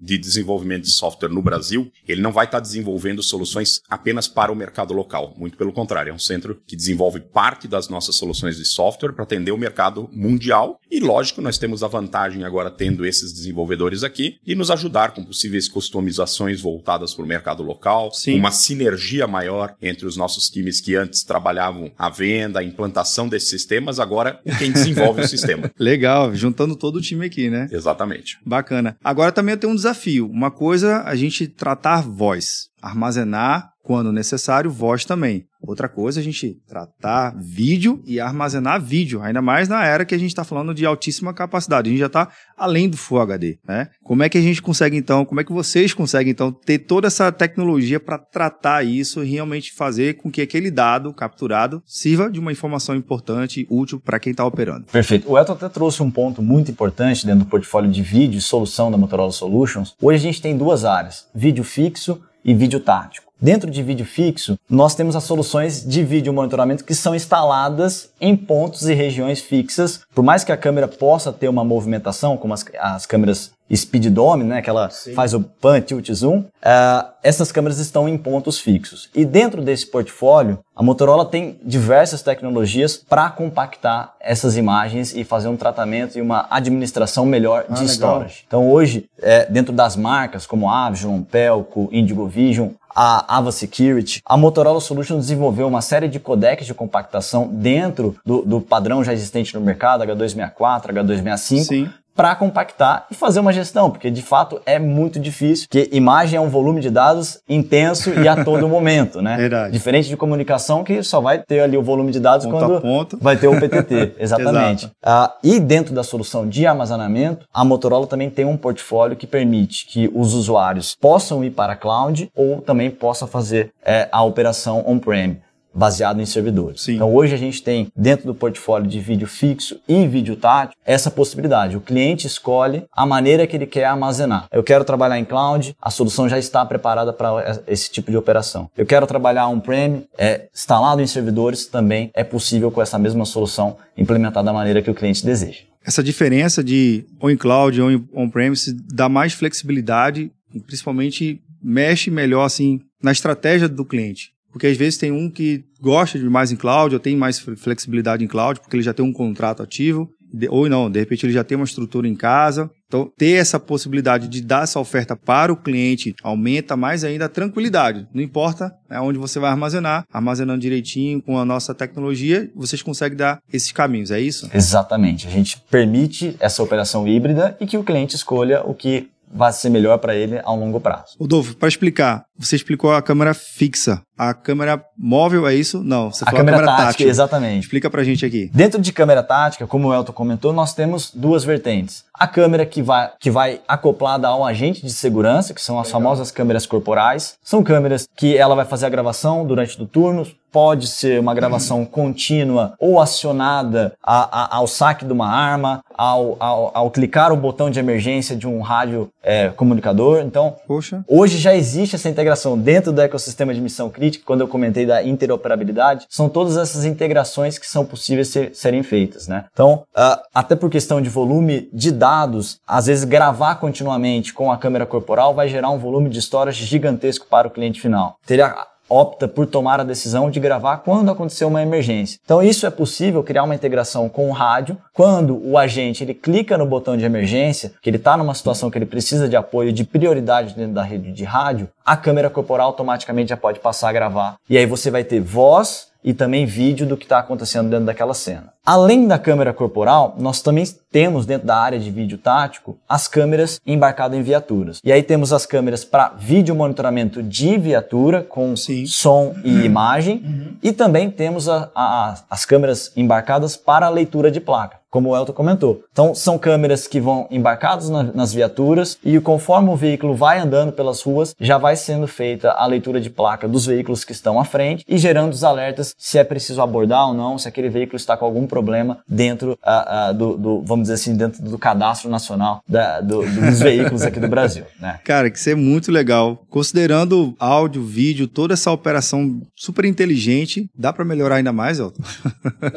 de 0.00 0.18
Desenvolvimento 0.18 0.84
de 0.84 0.92
Software 0.92 1.28
no 1.28 1.42
Brasil, 1.42 1.90
ele 2.06 2.20
não 2.20 2.32
vai 2.32 2.46
estar 2.46 2.60
desenvolvendo 2.60 3.22
soluções 3.22 3.80
apenas 3.88 4.26
para 4.28 4.52
o 4.52 4.56
mercado 4.56 4.92
local. 4.94 5.34
Muito 5.36 5.56
pelo 5.56 5.72
contrário, 5.72 6.10
é 6.10 6.14
um 6.14 6.18
centro 6.18 6.60
que 6.66 6.76
desenvolve 6.76 7.20
parte 7.20 7.68
das 7.68 7.88
nossas 7.88 8.16
soluções 8.16 8.56
de 8.56 8.64
software 8.64 9.12
para 9.12 9.24
atender 9.24 9.52
o 9.52 9.58
mercado 9.58 10.08
mundial. 10.12 10.80
E 10.90 11.00
lógico, 11.00 11.40
nós 11.40 11.58
temos 11.58 11.82
a 11.82 11.88
vantagem 11.88 12.44
agora 12.44 12.70
tendo 12.70 13.04
esses 13.04 13.32
desenvolvedores 13.32 14.02
aqui 14.02 14.38
e 14.46 14.54
nos 14.54 14.70
ajudar 14.70 15.12
com 15.12 15.24
possíveis 15.24 15.68
customizações 15.98 16.60
voltadas 16.60 17.12
para 17.12 17.24
o 17.24 17.28
mercado 17.28 17.62
local, 17.62 18.12
Sim. 18.12 18.38
uma 18.38 18.52
sinergia 18.52 19.26
maior 19.26 19.74
entre 19.82 20.06
os 20.06 20.16
nossos 20.16 20.48
times 20.48 20.80
que 20.80 20.94
antes 20.94 21.24
trabalhavam 21.24 21.90
a 21.98 22.08
venda, 22.08 22.60
a 22.60 22.64
implantação 22.64 23.28
desses 23.28 23.50
sistemas, 23.50 23.98
agora 23.98 24.40
quem 24.58 24.70
desenvolve 24.70 25.22
o 25.22 25.26
sistema. 25.28 25.70
Legal, 25.78 26.34
juntando 26.34 26.76
todo 26.76 26.96
o 26.96 27.00
time 27.00 27.26
aqui, 27.26 27.50
né? 27.50 27.68
Exatamente. 27.72 28.38
Bacana. 28.46 28.96
Agora 29.02 29.32
também 29.32 29.54
eu 29.54 29.58
tenho 29.58 29.72
um 29.72 29.76
desafio. 29.76 30.30
Uma 30.30 30.50
coisa, 30.50 31.02
a 31.02 31.16
gente 31.16 31.48
tratar 31.48 32.02
voz, 32.02 32.68
armazenar 32.80 33.72
quando 33.88 34.12
necessário, 34.12 34.70
voz 34.70 35.06
também. 35.06 35.46
Outra 35.62 35.88
coisa, 35.88 36.20
a 36.20 36.22
gente 36.22 36.60
tratar 36.68 37.34
vídeo 37.38 38.02
e 38.04 38.20
armazenar 38.20 38.78
vídeo, 38.82 39.22
ainda 39.22 39.40
mais 39.40 39.66
na 39.66 39.82
era 39.82 40.04
que 40.04 40.14
a 40.14 40.18
gente 40.18 40.28
está 40.28 40.44
falando 40.44 40.74
de 40.74 40.84
altíssima 40.84 41.32
capacidade. 41.32 41.88
A 41.88 41.90
gente 41.90 42.00
já 42.00 42.06
está 42.06 42.28
além 42.54 42.86
do 42.86 42.98
Full 42.98 43.18
HD, 43.18 43.58
né? 43.66 43.88
Como 44.04 44.22
é 44.22 44.28
que 44.28 44.36
a 44.36 44.42
gente 44.42 44.60
consegue 44.60 44.94
então, 44.94 45.24
como 45.24 45.40
é 45.40 45.44
que 45.44 45.54
vocês 45.54 45.94
conseguem 45.94 46.32
então 46.32 46.52
ter 46.52 46.80
toda 46.80 47.06
essa 47.06 47.32
tecnologia 47.32 47.98
para 47.98 48.18
tratar 48.18 48.84
isso 48.84 49.24
e 49.24 49.30
realmente 49.30 49.72
fazer 49.72 50.18
com 50.18 50.30
que 50.30 50.42
aquele 50.42 50.70
dado 50.70 51.10
capturado 51.14 51.82
sirva 51.86 52.30
de 52.30 52.38
uma 52.38 52.52
informação 52.52 52.94
importante 52.94 53.62
e 53.62 53.66
útil 53.70 53.98
para 53.98 54.20
quem 54.20 54.32
está 54.32 54.44
operando? 54.44 54.84
Perfeito. 54.92 55.32
O 55.32 55.38
Elton 55.38 55.54
até 55.54 55.68
trouxe 55.70 56.02
um 56.02 56.10
ponto 56.10 56.42
muito 56.42 56.70
importante 56.70 57.24
dentro 57.24 57.46
do 57.46 57.50
portfólio 57.50 57.90
de 57.90 58.02
vídeo 58.02 58.36
e 58.36 58.42
solução 58.42 58.90
da 58.90 58.98
Motorola 58.98 59.32
Solutions. 59.32 59.94
Hoje 60.02 60.18
a 60.18 60.22
gente 60.30 60.42
tem 60.42 60.58
duas 60.58 60.84
áreas, 60.84 61.26
vídeo 61.34 61.64
fixo 61.64 62.20
e 62.44 62.52
vídeo 62.52 62.80
tático. 62.80 63.27
Dentro 63.40 63.70
de 63.70 63.84
vídeo 63.84 64.04
fixo, 64.04 64.58
nós 64.68 64.96
temos 64.96 65.14
as 65.14 65.22
soluções 65.22 65.84
de 65.84 66.02
vídeo 66.02 66.32
monitoramento 66.32 66.84
que 66.84 66.92
são 66.92 67.14
instaladas 67.14 68.10
em 68.20 68.36
pontos 68.36 68.88
e 68.88 68.94
regiões 68.94 69.40
fixas. 69.40 70.00
Por 70.12 70.24
mais 70.24 70.42
que 70.42 70.50
a 70.50 70.56
câmera 70.56 70.88
possa 70.88 71.32
ter 71.32 71.48
uma 71.48 71.62
movimentação, 71.62 72.36
como 72.36 72.52
as, 72.52 72.64
as 72.80 73.06
câmeras 73.06 73.52
Speed 73.76 74.06
Dome, 74.06 74.44
né, 74.44 74.62
que 74.62 74.70
ela 74.70 74.88
Sim. 74.90 75.14
faz 75.14 75.34
o 75.34 75.40
pan, 75.40 75.80
tilt, 75.80 76.10
zoom, 76.12 76.38
uh, 76.38 77.08
essas 77.22 77.52
câmeras 77.52 77.78
estão 77.78 78.08
em 78.08 78.16
pontos 78.16 78.58
fixos. 78.58 79.10
E 79.14 79.24
dentro 79.24 79.62
desse 79.62 79.86
portfólio, 79.86 80.58
a 80.74 80.82
Motorola 80.82 81.24
tem 81.24 81.58
diversas 81.62 82.22
tecnologias 82.22 82.96
para 82.96 83.28
compactar 83.30 84.14
essas 84.20 84.56
imagens 84.56 85.14
e 85.14 85.24
fazer 85.24 85.48
um 85.48 85.56
tratamento 85.56 86.18
e 86.18 86.22
uma 86.22 86.46
administração 86.50 87.26
melhor 87.26 87.64
ah, 87.68 87.74
de 87.74 87.80
legal. 87.80 87.88
storage. 87.88 88.44
Então 88.46 88.70
hoje, 88.70 89.08
é, 89.20 89.44
dentro 89.46 89.72
das 89.72 89.96
marcas 89.96 90.46
como 90.46 90.70
Avigilon, 90.70 91.22
Pelco, 91.22 91.88
Indigo 91.92 92.26
Vision, 92.26 92.70
a 92.94 93.36
Ava 93.36 93.52
Security, 93.52 94.20
a 94.24 94.36
Motorola 94.36 94.80
Solutions 94.80 95.26
desenvolveu 95.26 95.68
uma 95.68 95.80
série 95.80 96.08
de 96.08 96.18
codecs 96.18 96.66
de 96.66 96.74
compactação 96.74 97.46
dentro 97.46 98.16
do, 98.24 98.42
do 98.42 98.60
padrão 98.60 99.04
já 99.04 99.12
existente 99.12 99.54
no 99.54 99.60
mercado, 99.60 100.02
H264, 100.04 100.92
H265, 100.92 101.92
para 102.18 102.34
compactar 102.34 103.06
e 103.12 103.14
fazer 103.14 103.38
uma 103.38 103.52
gestão, 103.52 103.92
porque 103.92 104.10
de 104.10 104.22
fato 104.22 104.60
é 104.66 104.76
muito 104.76 105.20
difícil, 105.20 105.68
porque 105.68 105.88
imagem 105.92 106.36
é 106.36 106.40
um 106.40 106.48
volume 106.48 106.80
de 106.80 106.90
dados 106.90 107.38
intenso 107.48 108.10
e 108.10 108.26
a 108.26 108.44
todo 108.44 108.66
momento, 108.68 109.22
né? 109.22 109.36
Verdade. 109.36 109.72
Diferente 109.72 110.08
de 110.08 110.16
comunicação 110.16 110.82
que 110.82 111.00
só 111.04 111.20
vai 111.20 111.38
ter 111.38 111.60
ali 111.60 111.76
o 111.76 111.82
volume 111.82 112.10
de 112.10 112.18
dados 112.18 112.44
ponto 112.44 112.58
quando 112.58 112.80
ponto. 112.80 113.18
vai 113.20 113.36
ter 113.36 113.46
o 113.46 113.54
PTT, 113.60 114.16
exatamente. 114.18 114.86
uh, 114.86 115.30
e 115.44 115.60
dentro 115.60 115.94
da 115.94 116.02
solução 116.02 116.48
de 116.48 116.66
armazenamento, 116.66 117.46
a 117.54 117.64
Motorola 117.64 118.08
também 118.08 118.28
tem 118.28 118.44
um 118.44 118.56
portfólio 118.56 119.16
que 119.16 119.26
permite 119.26 119.86
que 119.86 120.10
os 120.12 120.34
usuários 120.34 120.96
possam 121.00 121.44
ir 121.44 121.50
para 121.50 121.74
a 121.74 121.76
cloud 121.76 122.28
ou 122.34 122.60
também 122.60 122.90
possa 122.90 123.28
fazer 123.28 123.70
é, 123.84 124.08
a 124.10 124.24
operação 124.24 124.82
on-prem 124.88 125.40
baseado 125.78 126.20
em 126.20 126.26
servidores. 126.26 126.82
Sim. 126.82 126.96
Então 126.96 127.14
hoje 127.14 127.34
a 127.34 127.38
gente 127.38 127.62
tem 127.62 127.86
dentro 127.94 128.26
do 128.26 128.34
portfólio 128.34 128.88
de 128.88 128.98
vídeo 128.98 129.28
fixo 129.28 129.80
e 129.88 130.06
vídeo 130.06 130.34
tátil 130.34 130.76
essa 130.84 131.10
possibilidade. 131.10 131.76
O 131.76 131.80
cliente 131.80 132.26
escolhe 132.26 132.84
a 132.92 133.06
maneira 133.06 133.46
que 133.46 133.56
ele 133.56 133.66
quer 133.66 133.84
armazenar. 133.84 134.46
Eu 134.50 134.64
quero 134.64 134.84
trabalhar 134.84 135.18
em 135.18 135.24
cloud, 135.24 135.76
a 135.80 135.90
solução 135.90 136.28
já 136.28 136.38
está 136.38 136.66
preparada 136.66 137.12
para 137.12 137.62
esse 137.66 137.90
tipo 137.90 138.10
de 138.10 138.16
operação. 138.16 138.68
Eu 138.76 138.84
quero 138.84 139.06
trabalhar 139.06 139.46
on-prem, 139.46 140.06
é, 140.18 140.48
instalado 140.52 141.00
em 141.00 141.06
servidores, 141.06 141.66
também 141.66 142.10
é 142.12 142.24
possível 142.24 142.70
com 142.70 142.82
essa 142.82 142.98
mesma 142.98 143.24
solução 143.24 143.76
implementada 143.96 144.46
da 144.46 144.52
maneira 144.52 144.82
que 144.82 144.90
o 144.90 144.94
cliente 144.94 145.24
deseja. 145.24 145.60
Essa 145.84 146.02
diferença 146.02 146.62
de 146.62 147.06
on 147.22 147.36
cloud 147.36 147.80
ou 147.80 147.88
on-premise 148.12 148.76
dá 148.92 149.08
mais 149.08 149.32
flexibilidade 149.32 150.30
e 150.52 150.60
principalmente 150.60 151.40
mexe 151.62 152.10
melhor 152.10 152.44
assim 152.44 152.80
na 153.02 153.12
estratégia 153.12 153.68
do 153.68 153.84
cliente. 153.84 154.32
Porque 154.52 154.66
às 154.66 154.76
vezes 154.76 154.98
tem 154.98 155.12
um 155.12 155.30
que 155.30 155.64
gosta 155.80 156.18
de 156.18 156.28
mais 156.28 156.50
em 156.50 156.56
cloud, 156.56 156.94
ou 156.94 157.00
tem 157.00 157.16
mais 157.16 157.38
flexibilidade 157.38 158.24
em 158.24 158.28
cloud, 158.28 158.60
porque 158.60 158.76
ele 158.76 158.82
já 158.82 158.94
tem 158.94 159.04
um 159.04 159.12
contrato 159.12 159.62
ativo, 159.62 160.10
ou 160.50 160.68
não, 160.68 160.90
de 160.90 160.98
repente 160.98 161.24
ele 161.24 161.32
já 161.32 161.42
tem 161.42 161.56
uma 161.56 161.64
estrutura 161.64 162.06
em 162.06 162.14
casa. 162.14 162.70
Então, 162.86 163.10
ter 163.16 163.32
essa 163.32 163.60
possibilidade 163.60 164.28
de 164.28 164.40
dar 164.40 164.64
essa 164.64 164.80
oferta 164.80 165.14
para 165.16 165.52
o 165.52 165.56
cliente 165.56 166.14
aumenta 166.22 166.76
mais 166.76 167.04
ainda 167.04 167.26
a 167.26 167.28
tranquilidade. 167.28 168.06
Não 168.12 168.22
importa 168.22 168.72
é 168.90 169.00
onde 169.00 169.18
você 169.18 169.38
vai 169.38 169.50
armazenar, 169.50 170.04
armazenando 170.12 170.60
direitinho 170.60 171.20
com 171.20 171.38
a 171.38 171.44
nossa 171.44 171.74
tecnologia, 171.74 172.50
vocês 172.54 172.82
conseguem 172.82 173.16
dar 173.16 173.40
esses 173.52 173.72
caminhos, 173.72 174.10
é 174.10 174.20
isso? 174.20 174.48
Exatamente. 174.52 175.26
A 175.26 175.30
gente 175.30 175.62
permite 175.70 176.36
essa 176.40 176.62
operação 176.62 177.06
híbrida 177.06 177.56
e 177.60 177.66
que 177.66 177.76
o 177.76 177.84
cliente 177.84 178.16
escolha 178.16 178.62
o 178.62 178.74
que 178.74 179.08
vai 179.32 179.52
ser 179.52 179.68
melhor 179.68 179.98
para 179.98 180.14
ele 180.14 180.40
a 180.42 180.52
um 180.52 180.58
longo 180.58 180.80
prazo. 180.80 181.16
Rodolfo, 181.18 181.54
para 181.56 181.68
explicar, 181.68 182.24
você 182.38 182.56
explicou 182.56 182.92
a 182.92 183.02
câmera 183.02 183.34
fixa. 183.34 184.00
A 184.18 184.34
câmera 184.34 184.84
móvel 184.96 185.46
é 185.46 185.54
isso? 185.54 185.82
Não, 185.84 186.10
você 186.10 186.24
a 186.24 186.32
câmera, 186.32 186.56
a 186.56 186.60
câmera 186.60 186.66
tática, 186.66 186.86
tática. 186.86 187.08
Exatamente. 187.08 187.62
Explica 187.62 187.88
pra 187.88 188.02
gente 188.02 188.26
aqui. 188.26 188.50
Dentro 188.52 188.80
de 188.80 188.92
câmera 188.92 189.22
tática, 189.22 189.64
como 189.66 189.88
o 189.88 189.94
Elton 189.94 190.12
comentou, 190.12 190.52
nós 190.52 190.74
temos 190.74 191.12
duas 191.14 191.44
vertentes. 191.44 192.04
A 192.12 192.26
câmera 192.26 192.66
que 192.66 192.82
vai, 192.82 193.12
que 193.20 193.30
vai 193.30 193.60
acoplada 193.68 194.26
a 194.26 194.36
um 194.36 194.44
agente 194.44 194.84
de 194.84 194.90
segurança, 194.90 195.54
que 195.54 195.62
são 195.62 195.78
as 195.78 195.86
Legal. 195.86 196.00
famosas 196.00 196.32
câmeras 196.32 196.66
corporais. 196.66 197.36
São 197.44 197.62
câmeras 197.62 198.08
que 198.16 198.36
ela 198.36 198.56
vai 198.56 198.64
fazer 198.64 198.86
a 198.86 198.88
gravação 198.88 199.46
durante 199.46 199.80
o 199.80 199.86
turno, 199.86 200.26
pode 200.50 200.86
ser 200.86 201.20
uma 201.20 201.34
gravação 201.34 201.84
contínua 201.84 202.74
ou 202.80 203.00
acionada 203.00 203.94
a, 204.02 204.56
a, 204.56 204.56
ao 204.56 204.66
saque 204.66 205.04
de 205.04 205.12
uma 205.12 205.28
arma, 205.28 205.82
ao, 205.96 206.36
ao, 206.40 206.70
ao, 206.74 206.90
clicar 206.90 207.32
o 207.32 207.36
botão 207.36 207.70
de 207.70 207.78
emergência 207.78 208.34
de 208.34 208.46
um 208.46 208.60
rádio 208.60 209.10
é, 209.22 209.50
comunicador. 209.50 210.20
Então, 210.20 210.56
Poxa. 210.66 211.04
hoje 211.06 211.38
já 211.38 211.54
existe 211.54 211.96
essa 211.96 212.08
integração 212.08 212.58
dentro 212.58 212.92
do 212.92 213.00
ecossistema 213.00 213.52
de 213.52 213.60
missão 213.60 213.90
crítica 213.90 214.07
quando 214.16 214.40
eu 214.40 214.48
comentei 214.48 214.86
da 214.86 215.02
interoperabilidade, 215.02 216.06
são 216.08 216.28
todas 216.28 216.56
essas 216.56 216.84
integrações 216.84 217.58
que 217.58 217.66
são 217.66 217.84
possíveis 217.84 218.28
ser, 218.28 218.54
serem 218.54 218.82
feitas, 218.82 219.28
né? 219.28 219.44
Então, 219.52 219.84
uh, 219.96 220.20
até 220.34 220.56
por 220.56 220.70
questão 220.70 221.00
de 221.00 221.08
volume 221.08 221.68
de 221.72 221.90
dados, 221.90 222.60
às 222.66 222.86
vezes 222.86 223.04
gravar 223.04 223.56
continuamente 223.56 224.32
com 224.32 224.50
a 224.50 224.56
câmera 224.56 224.86
corporal 224.86 225.34
vai 225.34 225.48
gerar 225.48 225.70
um 225.70 225.78
volume 225.78 226.08
de 226.08 226.20
storage 226.20 226.64
gigantesco 226.64 227.26
para 227.28 227.48
o 227.48 227.50
cliente 227.50 227.80
final. 227.80 228.16
Teria 228.26 228.54
opta 228.88 229.28
por 229.28 229.46
tomar 229.46 229.80
a 229.80 229.84
decisão 229.84 230.30
de 230.30 230.40
gravar 230.40 230.78
quando 230.78 231.10
acontecer 231.10 231.44
uma 231.44 231.62
emergência. 231.62 232.18
Então 232.24 232.42
isso 232.42 232.66
é 232.66 232.70
possível 232.70 233.22
criar 233.22 233.44
uma 233.44 233.54
integração 233.54 234.08
com 234.08 234.28
o 234.28 234.32
rádio. 234.32 234.76
Quando 234.92 235.40
o 235.44 235.58
agente 235.58 236.02
ele 236.02 236.14
clica 236.14 236.56
no 236.56 236.66
botão 236.66 236.96
de 236.96 237.04
emergência, 237.04 237.72
que 237.82 237.90
ele 237.90 237.96
está 237.96 238.16
numa 238.16 238.34
situação 238.34 238.70
que 238.70 238.78
ele 238.78 238.86
precisa 238.86 239.28
de 239.28 239.36
apoio 239.36 239.72
de 239.72 239.84
prioridade 239.84 240.54
dentro 240.54 240.74
da 240.74 240.82
rede 240.82 241.12
de 241.12 241.24
rádio, 241.24 241.68
a 241.84 241.96
câmera 241.96 242.30
corporal 242.30 242.68
automaticamente 242.68 243.30
já 243.30 243.36
pode 243.36 243.60
passar 243.60 243.88
a 243.88 243.92
gravar. 243.92 244.36
E 244.48 244.56
aí 244.56 244.66
você 244.66 244.90
vai 244.90 245.04
ter 245.04 245.20
voz 245.20 245.88
e 246.08 246.14
também 246.14 246.46
vídeo 246.46 246.86
do 246.86 246.96
que 246.96 247.04
está 247.04 247.18
acontecendo 247.18 247.68
dentro 247.68 247.84
daquela 247.84 248.14
cena. 248.14 248.54
Além 248.64 249.06
da 249.06 249.18
câmera 249.18 249.52
corporal, 249.52 250.14
nós 250.18 250.40
também 250.40 250.64
temos 250.90 251.26
dentro 251.26 251.46
da 251.46 251.58
área 251.58 251.78
de 251.78 251.90
vídeo 251.90 252.16
tático 252.16 252.78
as 252.88 253.06
câmeras 253.06 253.60
embarcadas 253.66 254.18
em 254.18 254.22
viaturas. 254.22 254.80
E 254.82 254.90
aí 254.90 255.02
temos 255.02 255.34
as 255.34 255.44
câmeras 255.44 255.84
para 255.84 256.14
vídeo 256.18 256.54
monitoramento 256.54 257.22
de 257.22 257.58
viatura 257.58 258.22
com 258.22 258.56
Sim. 258.56 258.86
som 258.86 259.34
e 259.44 259.66
imagem 259.66 260.22
uhum. 260.24 260.56
e 260.62 260.72
também 260.72 261.10
temos 261.10 261.46
a, 261.46 261.70
a, 261.74 262.14
as 262.30 262.46
câmeras 262.46 262.90
embarcadas 262.96 263.54
para 263.54 263.86
leitura 263.90 264.30
de 264.30 264.40
placa 264.40 264.77
como 264.90 265.10
o 265.10 265.16
Elton 265.16 265.32
comentou. 265.32 265.82
Então, 265.92 266.14
são 266.14 266.38
câmeras 266.38 266.86
que 266.86 267.00
vão 267.00 267.26
embarcadas 267.30 267.88
na, 267.88 268.02
nas 268.02 268.32
viaturas 268.32 268.98
e 269.04 269.18
conforme 269.20 269.70
o 269.70 269.76
veículo 269.76 270.14
vai 270.14 270.38
andando 270.38 270.72
pelas 270.72 271.02
ruas, 271.02 271.34
já 271.40 271.58
vai 271.58 271.76
sendo 271.76 272.06
feita 272.06 272.50
a 272.52 272.66
leitura 272.66 273.00
de 273.00 273.10
placa 273.10 273.46
dos 273.48 273.66
veículos 273.66 274.04
que 274.04 274.12
estão 274.12 274.38
à 274.38 274.44
frente 274.44 274.84
e 274.88 274.98
gerando 274.98 275.32
os 275.32 275.44
alertas 275.44 275.94
se 275.98 276.18
é 276.18 276.24
preciso 276.24 276.62
abordar 276.62 277.08
ou 277.08 277.14
não, 277.14 277.38
se 277.38 277.48
aquele 277.48 277.68
veículo 277.68 277.96
está 277.96 278.16
com 278.16 278.24
algum 278.24 278.46
problema 278.46 278.98
dentro 279.06 279.52
uh, 279.52 280.10
uh, 280.10 280.14
do, 280.14 280.36
do, 280.36 280.62
vamos 280.62 280.84
dizer 280.84 280.94
assim, 280.94 281.16
dentro 281.16 281.42
do 281.42 281.58
cadastro 281.58 282.10
nacional 282.10 282.62
da, 282.68 283.00
do, 283.00 283.20
dos 283.22 283.60
veículos 283.60 284.02
aqui 284.02 284.20
do 284.20 284.28
Brasil. 284.28 284.64
Né? 284.80 285.00
Cara, 285.04 285.30
que 285.30 285.38
isso 285.38 285.50
é 285.50 285.54
muito 285.54 285.92
legal. 285.92 286.42
Considerando 286.48 287.34
áudio, 287.38 287.82
vídeo, 287.82 288.26
toda 288.26 288.54
essa 288.54 288.70
operação 288.70 289.40
super 289.54 289.84
inteligente, 289.84 290.68
dá 290.76 290.92
para 290.92 291.04
melhorar 291.04 291.36
ainda 291.36 291.52
mais, 291.52 291.78
Elton? 291.78 292.02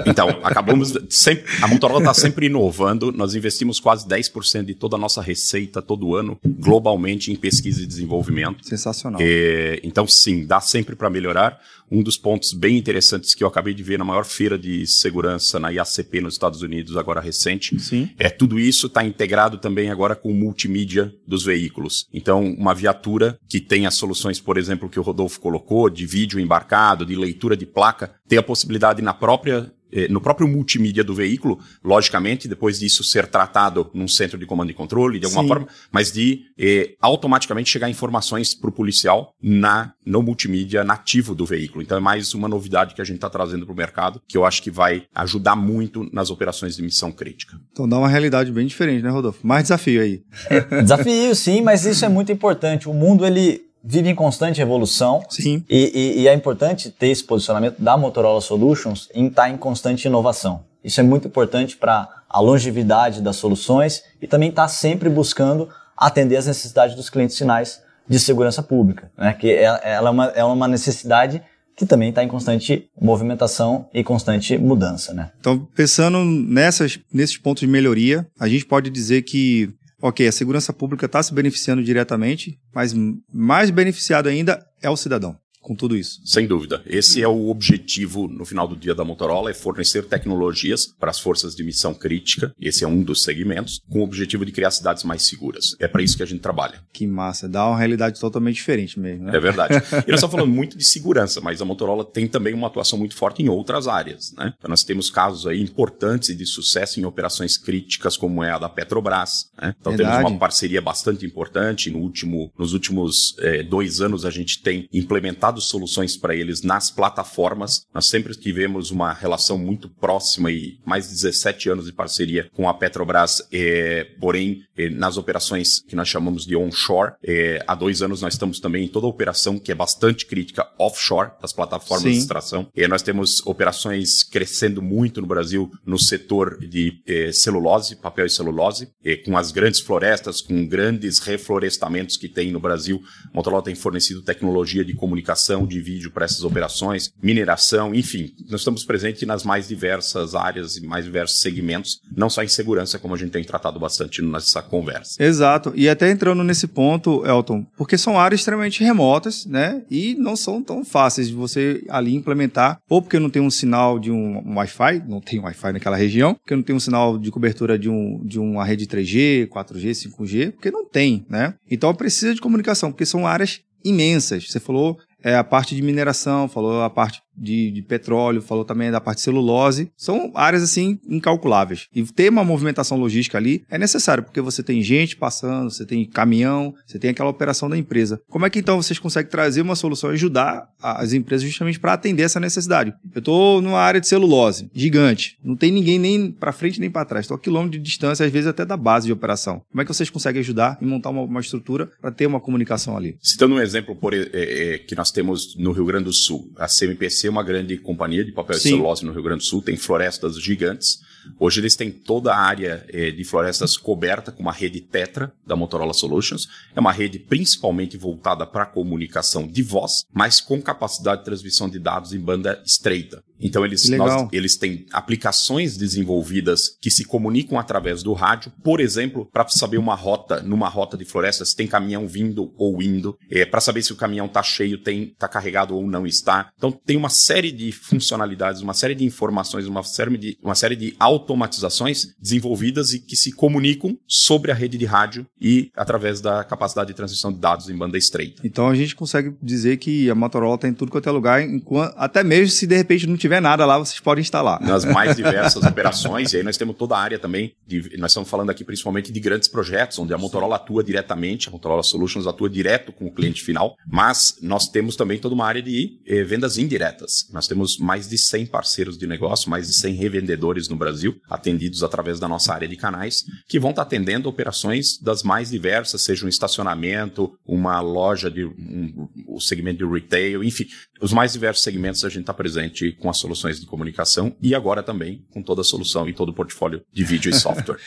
Então, 0.06 0.30
acabamos 0.44 0.94
sempre. 1.10 1.46
A 1.62 1.68
Motorola 1.68 2.00
está 2.01 2.13
sempre 2.13 2.48
inovando. 2.48 3.12
Nós 3.12 3.36
investimos 3.36 3.79
quase 3.79 4.08
10% 4.08 4.65
de 4.65 4.75
toda 4.75 4.96
a 4.96 5.00
nossa 5.00 5.22
receita 5.22 5.81
todo 5.81 6.15
ano, 6.15 6.38
globalmente, 6.46 7.31
em 7.31 7.36
pesquisa 7.36 7.81
e 7.84 7.86
desenvolvimento. 7.86 8.65
Sensacional. 8.65 9.20
É, 9.22 9.79
então, 9.84 10.05
sim, 10.08 10.46
dá 10.46 10.60
sempre 10.60 10.96
para 10.96 11.10
melhorar. 11.10 11.60
Um 11.91 12.01
dos 12.01 12.17
pontos 12.17 12.53
bem 12.53 12.77
interessantes 12.77 13.36
que 13.36 13.43
eu 13.43 13.48
acabei 13.50 13.74
de 13.74 13.84
ver 13.84 14.00
na 14.00 14.05
maior 14.05 14.24
feira 14.24 14.58
de 14.58 14.88
segurança 14.88 15.60
na 15.60 15.72
IACP 15.72 16.22
nos 16.22 16.36
Estados 16.36 16.62
Unidos, 16.62 16.96
agora 16.96 17.20
recente, 17.20 17.77
sim. 17.81 18.10
é 18.17 18.29
tudo 18.29 18.58
isso 18.58 18.88
está 18.88 19.03
integrado 19.03 19.58
também 19.58 19.89
agora 19.89 20.15
com 20.15 20.31
o 20.31 20.34
multimídia 20.34 21.13
dos 21.27 21.43
veículos. 21.43 22.08
Então, 22.13 22.43
uma 22.58 22.74
viatura 22.74 23.38
que 23.50 23.60
tem 23.60 23.86
as 23.86 23.96
soluções, 23.96 24.39
por 24.39 24.58
exemplo, 24.58 24.89
que 24.89 25.00
o 25.00 25.03
Rodolfo 25.03 25.41
colocou, 25.41 25.89
de 25.89 26.05
vídeo 26.05 26.39
embarcado, 26.39 27.05
de 27.05 27.15
leitura 27.15 27.58
de 27.58 27.65
placa, 27.65 28.15
tem 28.25 28.39
a 28.39 28.43
possibilidade 28.43 29.01
na 29.01 29.13
própria 29.13 29.72
no 30.10 30.22
próprio 30.22 30.48
multimídia 30.48 31.04
do 31.04 31.14
veículo, 31.14 31.60
logicamente, 31.84 32.48
depois 32.48 32.80
disso 32.80 33.04
ser 33.04 33.28
tratado 33.28 33.90
num 33.94 34.08
centro 34.08 34.38
de 34.38 34.46
comando 34.46 34.72
e 34.72 34.74
controle, 34.74 35.20
de 35.20 35.26
alguma 35.26 35.44
Sim. 35.44 35.48
forma, 35.48 35.68
mas 35.92 36.12
de 36.12 36.46
eh, 36.58 36.96
automaticamente 37.02 37.70
chegar 37.70 37.90
informações 37.90 38.54
para 38.54 38.70
o 38.70 38.74
policial 38.74 39.36
na, 39.42 39.94
no 40.06 40.22
multimídia 40.22 40.84
nativo 40.84 41.36
do 41.36 41.46
veículo. 41.46 41.82
Então 41.82 41.98
é 41.98 42.02
mais 42.02 42.34
uma 42.34 42.48
novidade 42.48 42.96
que 42.96 43.02
a 43.02 43.06
gente 43.06 43.16
está 43.16 43.30
trazendo 43.30 43.66
para 43.66 43.74
o 43.74 43.78
mercado, 43.78 44.22
que 44.28 44.38
eu 44.38 44.46
acho 44.46 44.62
que 44.62 44.72
vai 44.72 45.04
ajudar 45.14 45.56
muito 45.56 46.08
nas 46.14 46.30
operações 46.30 46.76
de 46.76 46.82
missão 46.82 47.12
crítica. 47.12 47.58
Então 47.72 47.88
dá 47.88 47.98
uma 47.98 48.10
realidade 48.10 48.52
bem 48.52 48.66
diferente, 48.66 49.04
né, 49.04 49.10
Rodolfo? 49.10 49.46
Mais 49.46 49.64
desafio 49.64 50.02
aí. 50.02 50.24
É, 50.50 50.62
desafio, 50.82 51.36
sim, 51.36 51.62
mas 51.62 51.86
isso 51.86 52.06
é 52.06 52.10
muito 52.10 52.32
importante. 52.32 52.88
O 52.88 52.94
mundo, 52.94 53.26
ele 53.26 53.71
vive 53.84 54.10
em 54.10 54.16
constante 54.16 54.62
evolução. 54.62 55.24
Sim. 55.30 55.64
E, 55.70 55.92
e, 55.94 56.22
e, 56.22 56.28
é 56.28 56.34
importante 56.34 56.90
ter 56.90 57.08
esse 57.08 57.24
posicionamento 57.24 57.80
da 57.80 57.98
Motorola 57.98 58.42
Solutions 58.42 59.10
em 59.14 59.28
estar 59.28 59.50
em 59.50 59.58
constante 59.58 60.06
inovação. 60.06 60.64
Isso 60.84 61.00
é 61.00 61.04
muito 61.04 61.28
importante 61.28 61.78
para 61.78 62.08
a 62.30 62.40
longevidade 62.40 63.22
das 63.22 63.36
soluções 63.36 64.04
e 64.22 64.28
também 64.28 64.50
estar 64.50 64.68
sempre 64.68 65.10
buscando 65.10 65.70
atender 65.96 66.38
as 66.38 66.48
necessidades 66.48 66.96
dos 66.96 67.10
clientes 67.10 67.38
finais 67.38 67.82
de 68.08 68.20
segurança 68.20 68.64
pública, 68.64 69.12
né? 69.18 69.34
que 69.34 69.50
é, 69.50 69.64
ela 69.64 70.10
é 70.10 70.12
uma, 70.12 70.25
é 70.27 70.44
uma 70.44 70.68
necessidade 70.68 71.42
que 71.77 71.86
também 71.86 72.10
está 72.10 72.24
em 72.24 72.27
constante 72.27 72.90
movimentação 73.00 73.88
e 73.94 74.03
constante 74.03 74.58
mudança. 74.58 75.14
Né? 75.14 75.32
Então, 75.40 75.68
pensando 75.75 76.24
nessas, 76.24 77.00
nesses 77.14 77.38
pontos 77.38 77.62
de 77.62 77.68
melhoria, 77.68 78.27
a 78.40 78.48
gente 78.48 78.66
pode 78.66 78.90
dizer 78.90 79.22
que 79.22 79.70
ok, 80.01 80.27
a 80.27 80.31
segurança 80.31 80.74
pública 80.74 81.05
está 81.05 81.22
se 81.22 81.33
beneficiando 81.33 81.83
diretamente, 81.83 82.59
mas 82.74 82.94
mais 83.31 83.70
beneficiado 83.70 84.27
ainda 84.27 84.66
é 84.81 84.90
o 84.90 84.98
cidadão 84.98 85.41
com 85.62 85.76
tudo 85.76 85.96
isso. 85.96 86.20
Sem 86.26 86.48
dúvida. 86.48 86.82
Esse 86.86 87.22
é 87.22 87.28
o 87.28 87.50
objetivo 87.50 88.28
no 88.28 88.46
final 88.46 88.68
do 88.68 88.76
dia 88.76 88.96
da 88.96 89.04
Motorola, 89.04 89.52
é 89.52 89.54
fornecer 89.54 90.04
tecnologias 90.06 90.86
para 90.86 91.12
as 91.12 91.20
forças 91.20 91.56
de 91.56 91.64
missão 91.64 91.94
crítica, 91.94 92.54
esse 92.60 92.84
é 92.84 92.88
um 92.88 93.04
dos 93.04 93.24
segmentos, 93.24 93.82
com 93.90 94.00
o 94.00 94.04
objetivo 94.04 94.46
de 94.46 94.52
criar 94.52 94.72
cidades 94.72 95.04
mais 95.04 95.24
seguras. 95.24 95.76
É 95.80 95.88
para 95.88 96.02
isso 96.02 96.18
que 96.18 96.24
a 96.24 96.26
gente 96.26 96.42
trabalha. 96.42 96.82
Que 96.92 97.06
massa, 97.06 97.48
dá 97.48 97.68
uma 97.68 97.78
realidade 97.78 98.20
totalmente 98.20 98.56
diferente 98.56 99.00
mesmo, 99.00 99.26
né? 99.26 99.36
É 99.36 99.40
verdade. 99.40 99.76
E 99.76 100.12
nós 100.12 100.16
estamos 100.16 100.32
falando 100.32 100.52
muito 100.52 100.78
de 100.78 100.84
segurança, 100.84 101.40
mas 101.42 101.62
a 101.62 101.66
Motorola 101.66 102.04
tem 102.04 102.28
também 102.28 102.54
uma 102.54 102.68
atuação 102.68 102.98
muito 102.98 103.16
forte 103.16 103.44
em 103.44 103.50
outras 103.50 103.88
áreas, 103.88 104.34
né? 104.34 104.54
Então 104.58 104.70
nós 104.70 104.84
temos 104.84 105.10
casos 105.10 105.46
aí 105.46 105.62
importantes 105.62 106.36
de 106.36 106.46
sucesso 106.46 107.00
em 107.00 107.06
operações 107.06 107.58
críticas, 107.58 108.18
como 108.18 108.44
é 108.44 108.52
a 108.52 108.58
da 108.58 108.70
Petrobras, 108.70 109.50
né? 109.62 109.76
Então 109.80 109.96
verdade. 109.96 110.18
temos 110.18 110.32
uma 110.32 110.40
parceria 110.40 110.82
bastante 110.82 111.26
importante. 111.26 111.90
No 111.90 112.00
último, 112.00 112.52
nos 112.58 112.74
últimos 112.74 113.36
eh, 113.40 113.64
dois 113.64 114.02
anos 114.02 114.26
a 114.26 114.30
gente 114.30 114.62
tem 114.62 114.88
implementado 114.94 115.50
soluções 115.59 116.16
para 116.16 116.35
eles 116.35 116.61
nas 116.61 116.90
plataformas. 116.90 117.85
Nós 117.94 118.07
sempre 118.07 118.35
tivemos 118.35 118.92
uma 118.92 119.11
relação 119.11 119.57
muito 119.57 119.90
próxima 119.90 120.51
e 120.51 120.77
mais 120.85 121.05
de 121.05 121.16
17 121.16 121.70
anos 121.70 121.85
de 121.85 121.94
parceria 121.94 122.50
com 122.53 122.70
a 122.70 122.74
Petrobras, 122.74 123.42
é, 123.51 124.05
porém, 124.20 124.64
é, 124.77 124.90
nas 124.90 125.18
operações 125.18 125.81
que 125.81 125.96
nós 125.96 126.07
chamamos 126.07 126.46
de 126.46 126.55
onshore. 126.55 127.14
É, 127.24 127.64
há 127.68 127.75
dois 127.75 128.01
anos 128.01 128.22
nós 128.22 128.33
estamos 128.33 128.59
também 128.59 128.85
em 128.85 128.87
toda 128.87 129.05
a 129.05 129.09
operação 129.09 129.59
que 129.59 129.72
é 129.72 129.75
bastante 129.75 130.25
crítica 130.25 130.68
offshore, 130.79 131.31
das 131.42 131.53
plataformas 131.53 132.03
Sim. 132.03 132.11
de 132.11 132.18
extração. 132.18 132.68
E 132.75 132.87
nós 132.87 133.01
temos 133.01 133.46
operações 133.46 134.24
crescendo 134.24 134.81
muito 134.81 135.22
no 135.22 135.27
Brasil 135.27 135.72
no 135.85 136.00
setor 136.00 136.59
de 136.59 137.01
celulose, 137.33 137.96
papel 137.96 138.25
e 138.25 138.29
celulose, 138.29 138.90
com 139.25 139.37
as 139.37 139.51
grandes 139.51 139.79
florestas, 139.79 140.42
com 140.42 140.66
grandes 140.66 141.20
reflorestamentos 141.20 142.18
que 142.18 142.29
tem 142.29 142.51
no 142.51 142.59
Brasil. 142.59 143.01
Motorola 143.33 143.64
tem 143.64 143.75
fornecido 143.75 144.22
tecnologia 144.22 144.83
de 144.83 144.94
comunicação 144.94 145.41
de 145.68 145.82
vídeo 145.82 146.12
para 146.12 146.25
essas 146.25 146.44
operações, 146.44 147.12
mineração, 147.22 147.94
enfim, 147.94 148.34
nós 148.50 148.62
estamos 148.62 148.84
presentes 148.84 149.27
nas 149.27 149.44
mais 149.44 149.68
diversas 149.68 150.36
áreas 150.36 150.77
e 150.77 150.86
mais 150.86 151.06
diversos 151.06 151.42
segmentos, 151.42 152.00
não 152.16 152.30
só 152.30 152.44
em 152.44 152.48
segurança, 152.48 153.00
como 153.00 153.14
a 153.14 153.18
gente 153.18 153.32
tem 153.32 153.44
tratado 153.44 153.80
bastante 153.80 154.22
nessa 154.22 154.62
conversa. 154.62 155.22
Exato, 155.22 155.74
e 155.75 155.90
até 155.90 156.10
entrando 156.10 156.44
nesse 156.44 156.68
ponto, 156.68 157.25
Elton, 157.25 157.66
porque 157.77 157.98
são 157.98 158.20
áreas 158.20 158.42
extremamente 158.42 158.84
remotas, 158.84 159.46
né, 159.46 159.84
e 159.90 160.16
não 160.16 160.36
são 160.36 160.62
tão 160.62 160.86
fáceis 160.86 161.27
de 161.27 161.34
você 161.34 161.84
ali 161.90 162.14
implementar, 162.14 162.80
ou 162.90 163.01
porque 163.01 163.20
não 163.20 163.30
tem 163.30 163.42
um 163.42 163.50
sinal 163.50 164.00
de 164.00 164.12
um, 164.12 164.56
Wi-Fi, 164.56 165.04
não 165.08 165.20
tem 165.20 165.40
Wi-Fi 165.40 165.74
naquela 165.74 165.98
região, 165.98 166.36
porque 166.36 166.56
não 166.56 166.64
tem 166.64 166.75
um 166.75 166.80
sinal 166.80 167.18
de 167.18 167.32
cobertura 167.32 167.77
de, 167.77 167.90
um, 167.90 168.22
de 168.24 168.40
uma 168.40 168.66
rede 168.66 168.86
3G, 168.86 169.48
4G, 169.48 169.92
5G, 169.92 170.51
porque 170.51 170.72
não 170.72 170.86
tem, 170.86 171.25
né? 171.30 171.54
Então 171.70 171.94
precisa 171.94 172.34
de 172.34 172.42
comunicação, 172.42 172.92
porque 172.92 173.06
são 173.06 173.27
áreas 173.27 173.62
imensas. 173.84 174.48
Você 174.48 174.60
falou 174.60 174.98
é, 175.24 175.36
a 175.36 175.44
parte 175.44 175.75
de 175.75 175.81
mineração, 175.81 176.48
falou 176.48 176.81
a 176.81 176.90
parte 176.90 177.22
de, 177.42 177.72
de, 177.72 177.82
petróleo, 177.82 178.42
falou 178.42 178.64
também 178.64 178.92
da 178.92 179.01
parte 179.01 179.18
de 179.18 179.24
celulose. 179.24 179.92
São 179.98 180.32
áreas, 180.36 180.64
assim, 180.64 181.00
incalculáveis. 181.08 181.88
E 181.94 182.04
ter 182.04 182.30
uma 182.30 182.44
movimentação 182.44 182.98
logística 182.98 183.38
ali 183.38 183.64
é 183.70 183.77
necessário, 183.77 184.24
porque 184.24 184.40
você 184.40 184.62
tem 184.62 184.82
gente 184.82 185.16
passando, 185.16 185.72
você 185.72 185.86
tem 185.86 186.06
caminhão, 186.06 186.74
você 186.86 187.00
tem 187.00 187.10
aquela 187.10 187.30
operação 187.30 187.70
da 187.70 187.77
empresa. 187.77 188.22
Como 188.30 188.46
é 188.46 188.50
que 188.50 188.60
então 188.60 188.82
vocês 188.82 189.00
conseguem 189.00 189.32
trazer 189.32 189.62
uma 189.62 189.75
solução 189.75 190.12
e 190.12 190.14
ajudar 190.14 190.70
as 190.82 191.14
empresas 191.14 191.48
justamente 191.48 191.80
para 191.80 191.94
atender 191.94 192.24
essa 192.24 192.40
necessidade? 192.40 192.94
Eu 193.14 193.20
estou 193.20 193.62
numa 193.62 193.80
área 193.80 194.00
de 194.00 194.08
celulose, 194.08 194.70
gigante. 194.74 195.38
Não 195.44 195.56
tem 195.56 195.72
ninguém 195.72 195.98
nem 195.98 196.32
para 196.32 196.51
frente 196.51 196.80
nem 196.80 196.90
para 196.90 197.06
trás. 197.06 197.25
Estou 197.25 197.36
a 197.36 197.40
quilômetro 197.40 197.77
de 197.77 197.84
distância, 197.84 198.25
às 198.25 198.32
vezes 198.32 198.48
até 198.48 198.66
da 198.66 198.77
base 198.77 199.08
de 199.08 199.14
operação. 199.14 199.62
Como 199.72 199.82
é 199.82 199.86
que 199.86 199.94
vocês 199.94 200.10
conseguem 200.10 200.42
ajudar 200.42 200.77
e 200.82 200.86
montar 200.86 201.10
uma, 201.10 201.22
uma 201.22 201.40
estrutura 201.40 201.90
para 202.00 202.12
ter 202.12 202.27
uma 202.27 202.40
comunicação 202.40 202.96
ali? 202.96 203.18
Citando 203.22 203.56
um 203.56 203.60
exemplo 203.60 203.96
por, 203.96 204.14
é, 204.14 204.30
é, 204.34 204.77
que 204.77 204.96
nós 204.96 205.12
temos 205.12 205.56
no 205.56 205.72
Rio 205.72 205.86
Grande 205.86 206.06
do 206.06 206.14
Sul, 206.14 206.51
a 206.58 206.68
CMPC 206.68 207.30
uma 207.31 207.44
grande 207.44 207.77
companhia 207.77 208.24
de 208.24 208.31
papel 208.31 208.57
Sim. 208.57 208.70
e 208.70 208.72
celulose 208.72 209.05
no 209.05 209.11
Rio 209.11 209.24
Grande 209.24 209.39
do 209.39 209.46
Sul, 209.46 209.61
tem 209.61 209.77
florestas 209.77 210.39
gigantes. 210.39 211.01
Hoje 211.39 211.59
eles 211.59 211.75
têm 211.75 211.91
toda 211.91 212.33
a 212.33 212.37
área 212.37 212.85
eh, 212.89 213.11
de 213.11 213.24
florestas 213.24 213.77
coberta 213.77 214.31
com 214.31 214.41
uma 214.41 214.51
rede 214.51 214.81
Tetra 214.81 215.31
da 215.46 215.55
Motorola 215.55 215.94
Solutions. 215.94 216.48
É 216.75 216.79
uma 216.79 216.91
rede 216.91 217.20
principalmente 217.20 217.98
voltada 217.98 218.46
para 218.46 218.65
comunicação 218.65 219.48
de 219.48 219.61
voz, 219.61 220.05
mas 220.13 220.41
com 220.41 220.61
capacidade 220.61 221.22
de 221.22 221.25
transmissão 221.25 221.70
de 221.70 221.79
dados 221.79 222.13
em 222.13 222.20
banda 222.20 222.61
estreita. 222.65 223.24
Então 223.42 223.66
eles, 223.66 223.90
nós, 223.90 224.27
eles 224.32 224.56
têm 224.56 224.86
aplicações 224.92 225.77
desenvolvidas 225.77 226.77
que 226.80 226.92
se 226.92 227.06
comunicam 227.06 227.58
através 227.58 228.04
do 228.04 228.14
rádio, 228.14 228.51
por 228.64 228.80
exemplo, 228.80 229.27
para 229.32 229.48
saber 229.50 229.77
uma 229.77 229.96
rota, 229.96 230.42
numa 230.42 230.70
rota 230.70 230.98
de 230.98 231.06
floresta, 231.06 231.44
se 231.46 231.56
tem 231.56 231.68
caminhão 231.68 232.08
vindo 232.08 232.54
ou 232.58 232.82
indo, 232.82 233.18
é, 233.30 233.46
para 233.46 233.62
saber 233.62 233.82
se 233.84 233.94
o 233.94 233.96
caminhão 233.96 234.25
está 234.25 234.44
cheio, 234.44 234.77
tem 234.77 235.16
tá 235.18 235.27
carregado 235.27 235.75
ou 235.75 235.86
não 235.88 236.06
está. 236.06 236.51
Então 236.58 236.72
tem 236.72 236.98
uma 236.98 237.10
série 237.10 237.51
de 237.51 237.72
funcionalidades, 237.72 238.62
uma 238.62 238.74
série 238.74 238.96
de 238.96 239.06
informações, 239.06 239.66
uma 239.66 239.84
série 239.84 240.18
de, 240.18 240.38
uma 240.42 240.56
série 240.56 240.75
de 240.75 240.96
automatizações 241.00 242.14
desenvolvidas 242.20 242.94
e 242.94 243.00
que 243.00 243.16
se 243.16 243.32
comunicam 243.32 243.98
sobre 244.08 244.51
a 244.51 244.56
rede 244.56 244.77
de 244.77 244.86
rádio 244.86 245.25
e 245.40 245.72
através 245.75 246.22
da 246.22 246.44
capacidade 246.44 246.90
de 246.90 246.94
transmissão 246.94 247.32
de 247.32 247.40
dados 247.40 247.70
em 247.70 247.75
banda 247.75 247.98
estreita. 247.98 248.42
Então 248.44 248.68
a 248.68 248.75
gente 248.75 248.96
consegue 248.96 249.34
dizer 249.42 249.77
que 249.77 250.10
a 250.10 250.16
Motorola 250.16 250.58
tem 250.58 250.74
tudo 250.74 250.92
quanto 250.92 251.08
é 251.08 251.12
lugar, 251.12 251.42
enquanto, 251.42 251.94
até 251.98 252.24
mesmo 252.24 252.50
se 252.50 252.68
de 252.68 252.75
repente 252.75 253.08
não 253.08 253.18
tiver 253.18 253.30
nada 253.39 253.65
lá, 253.65 253.77
vocês 253.77 254.00
podem 254.00 254.22
instalar. 254.22 254.61
Nas 254.61 254.83
mais 254.85 255.15
diversas 255.15 255.63
operações, 255.63 256.33
e 256.33 256.37
aí 256.37 256.44
nós 256.44 256.57
temos 256.57 256.75
toda 256.75 256.96
a 256.96 257.00
área 257.00 257.20
também, 257.20 257.53
de, 257.65 257.98
nós 257.98 258.11
estamos 258.11 258.29
falando 258.29 258.50
aqui 258.50 258.63
principalmente 258.63 259.11
de 259.11 259.20
grandes 259.20 259.48
projetos, 259.48 260.00
onde 260.00 260.13
a 260.13 260.17
Motorola 260.17 260.55
atua 260.55 260.83
diretamente, 260.83 261.48
a 261.48 261.51
Motorola 261.51 261.83
Solutions 261.83 262.27
atua 262.27 262.50
direto 262.50 262.91
com 262.91 263.05
o 263.05 263.13
cliente 263.13 263.41
final, 263.44 263.75
mas 263.87 264.37
nós 264.41 264.67
temos 264.67 264.96
também 264.96 265.20
toda 265.20 265.35
uma 265.35 265.46
área 265.46 265.61
de 265.61 266.00
eh, 266.05 266.24
vendas 266.24 266.57
indiretas. 266.57 267.27
Nós 267.31 267.48
temos 267.48 267.77
mais 267.77 268.09
de 268.09 268.17
100 268.17 268.48
parceiros 268.48 268.98
de 268.98 269.07
negócio, 269.07 269.50
mais 269.50 269.67
de 269.67 269.74
100 269.74 269.96
revendedores 269.96 270.67
no 270.67 270.75
Brasil, 270.75 271.20
atendidos 271.29 271.83
através 271.83 272.20
da 272.20 272.27
nossa 272.27 272.53
área 272.53 272.67
de 272.67 272.75
canais, 272.75 273.24
que 273.48 273.59
vão 273.59 273.70
estar 273.70 273.83
atendendo 273.83 274.27
operações 274.27 274.98
das 275.01 275.24
mais 275.24 275.51
diversas, 275.51 276.01
seja 276.01 276.25
um 276.25 276.29
estacionamento, 276.29 277.31
uma 277.46 277.79
loja 277.79 278.29
de 278.29 278.46
um, 278.46 279.07
o 279.27 279.39
segmento 279.39 279.85
de 279.85 279.91
retail, 279.91 280.44
enfim, 280.44 280.67
os 281.01 281.11
mais 281.11 281.33
diversos 281.33 281.63
segmentos 281.63 282.03
a 282.03 282.09
gente 282.09 282.22
está 282.22 282.33
presente 282.33 282.91
com 282.94 283.09
as 283.09 283.17
soluções 283.22 283.60
de 283.60 283.66
comunicação 283.66 284.36
e 284.42 284.53
agora 284.53 284.84
também 284.84 285.24
com 285.31 285.42
toda 285.42 285.62
a 285.62 285.64
solução 285.64 286.07
e 286.10 286.14
todo 286.14 286.29
o 286.29 286.34
portfólio 286.34 286.84
de 286.92 287.03
vídeo 287.03 287.29
e 287.29 287.34
software. 287.36 287.77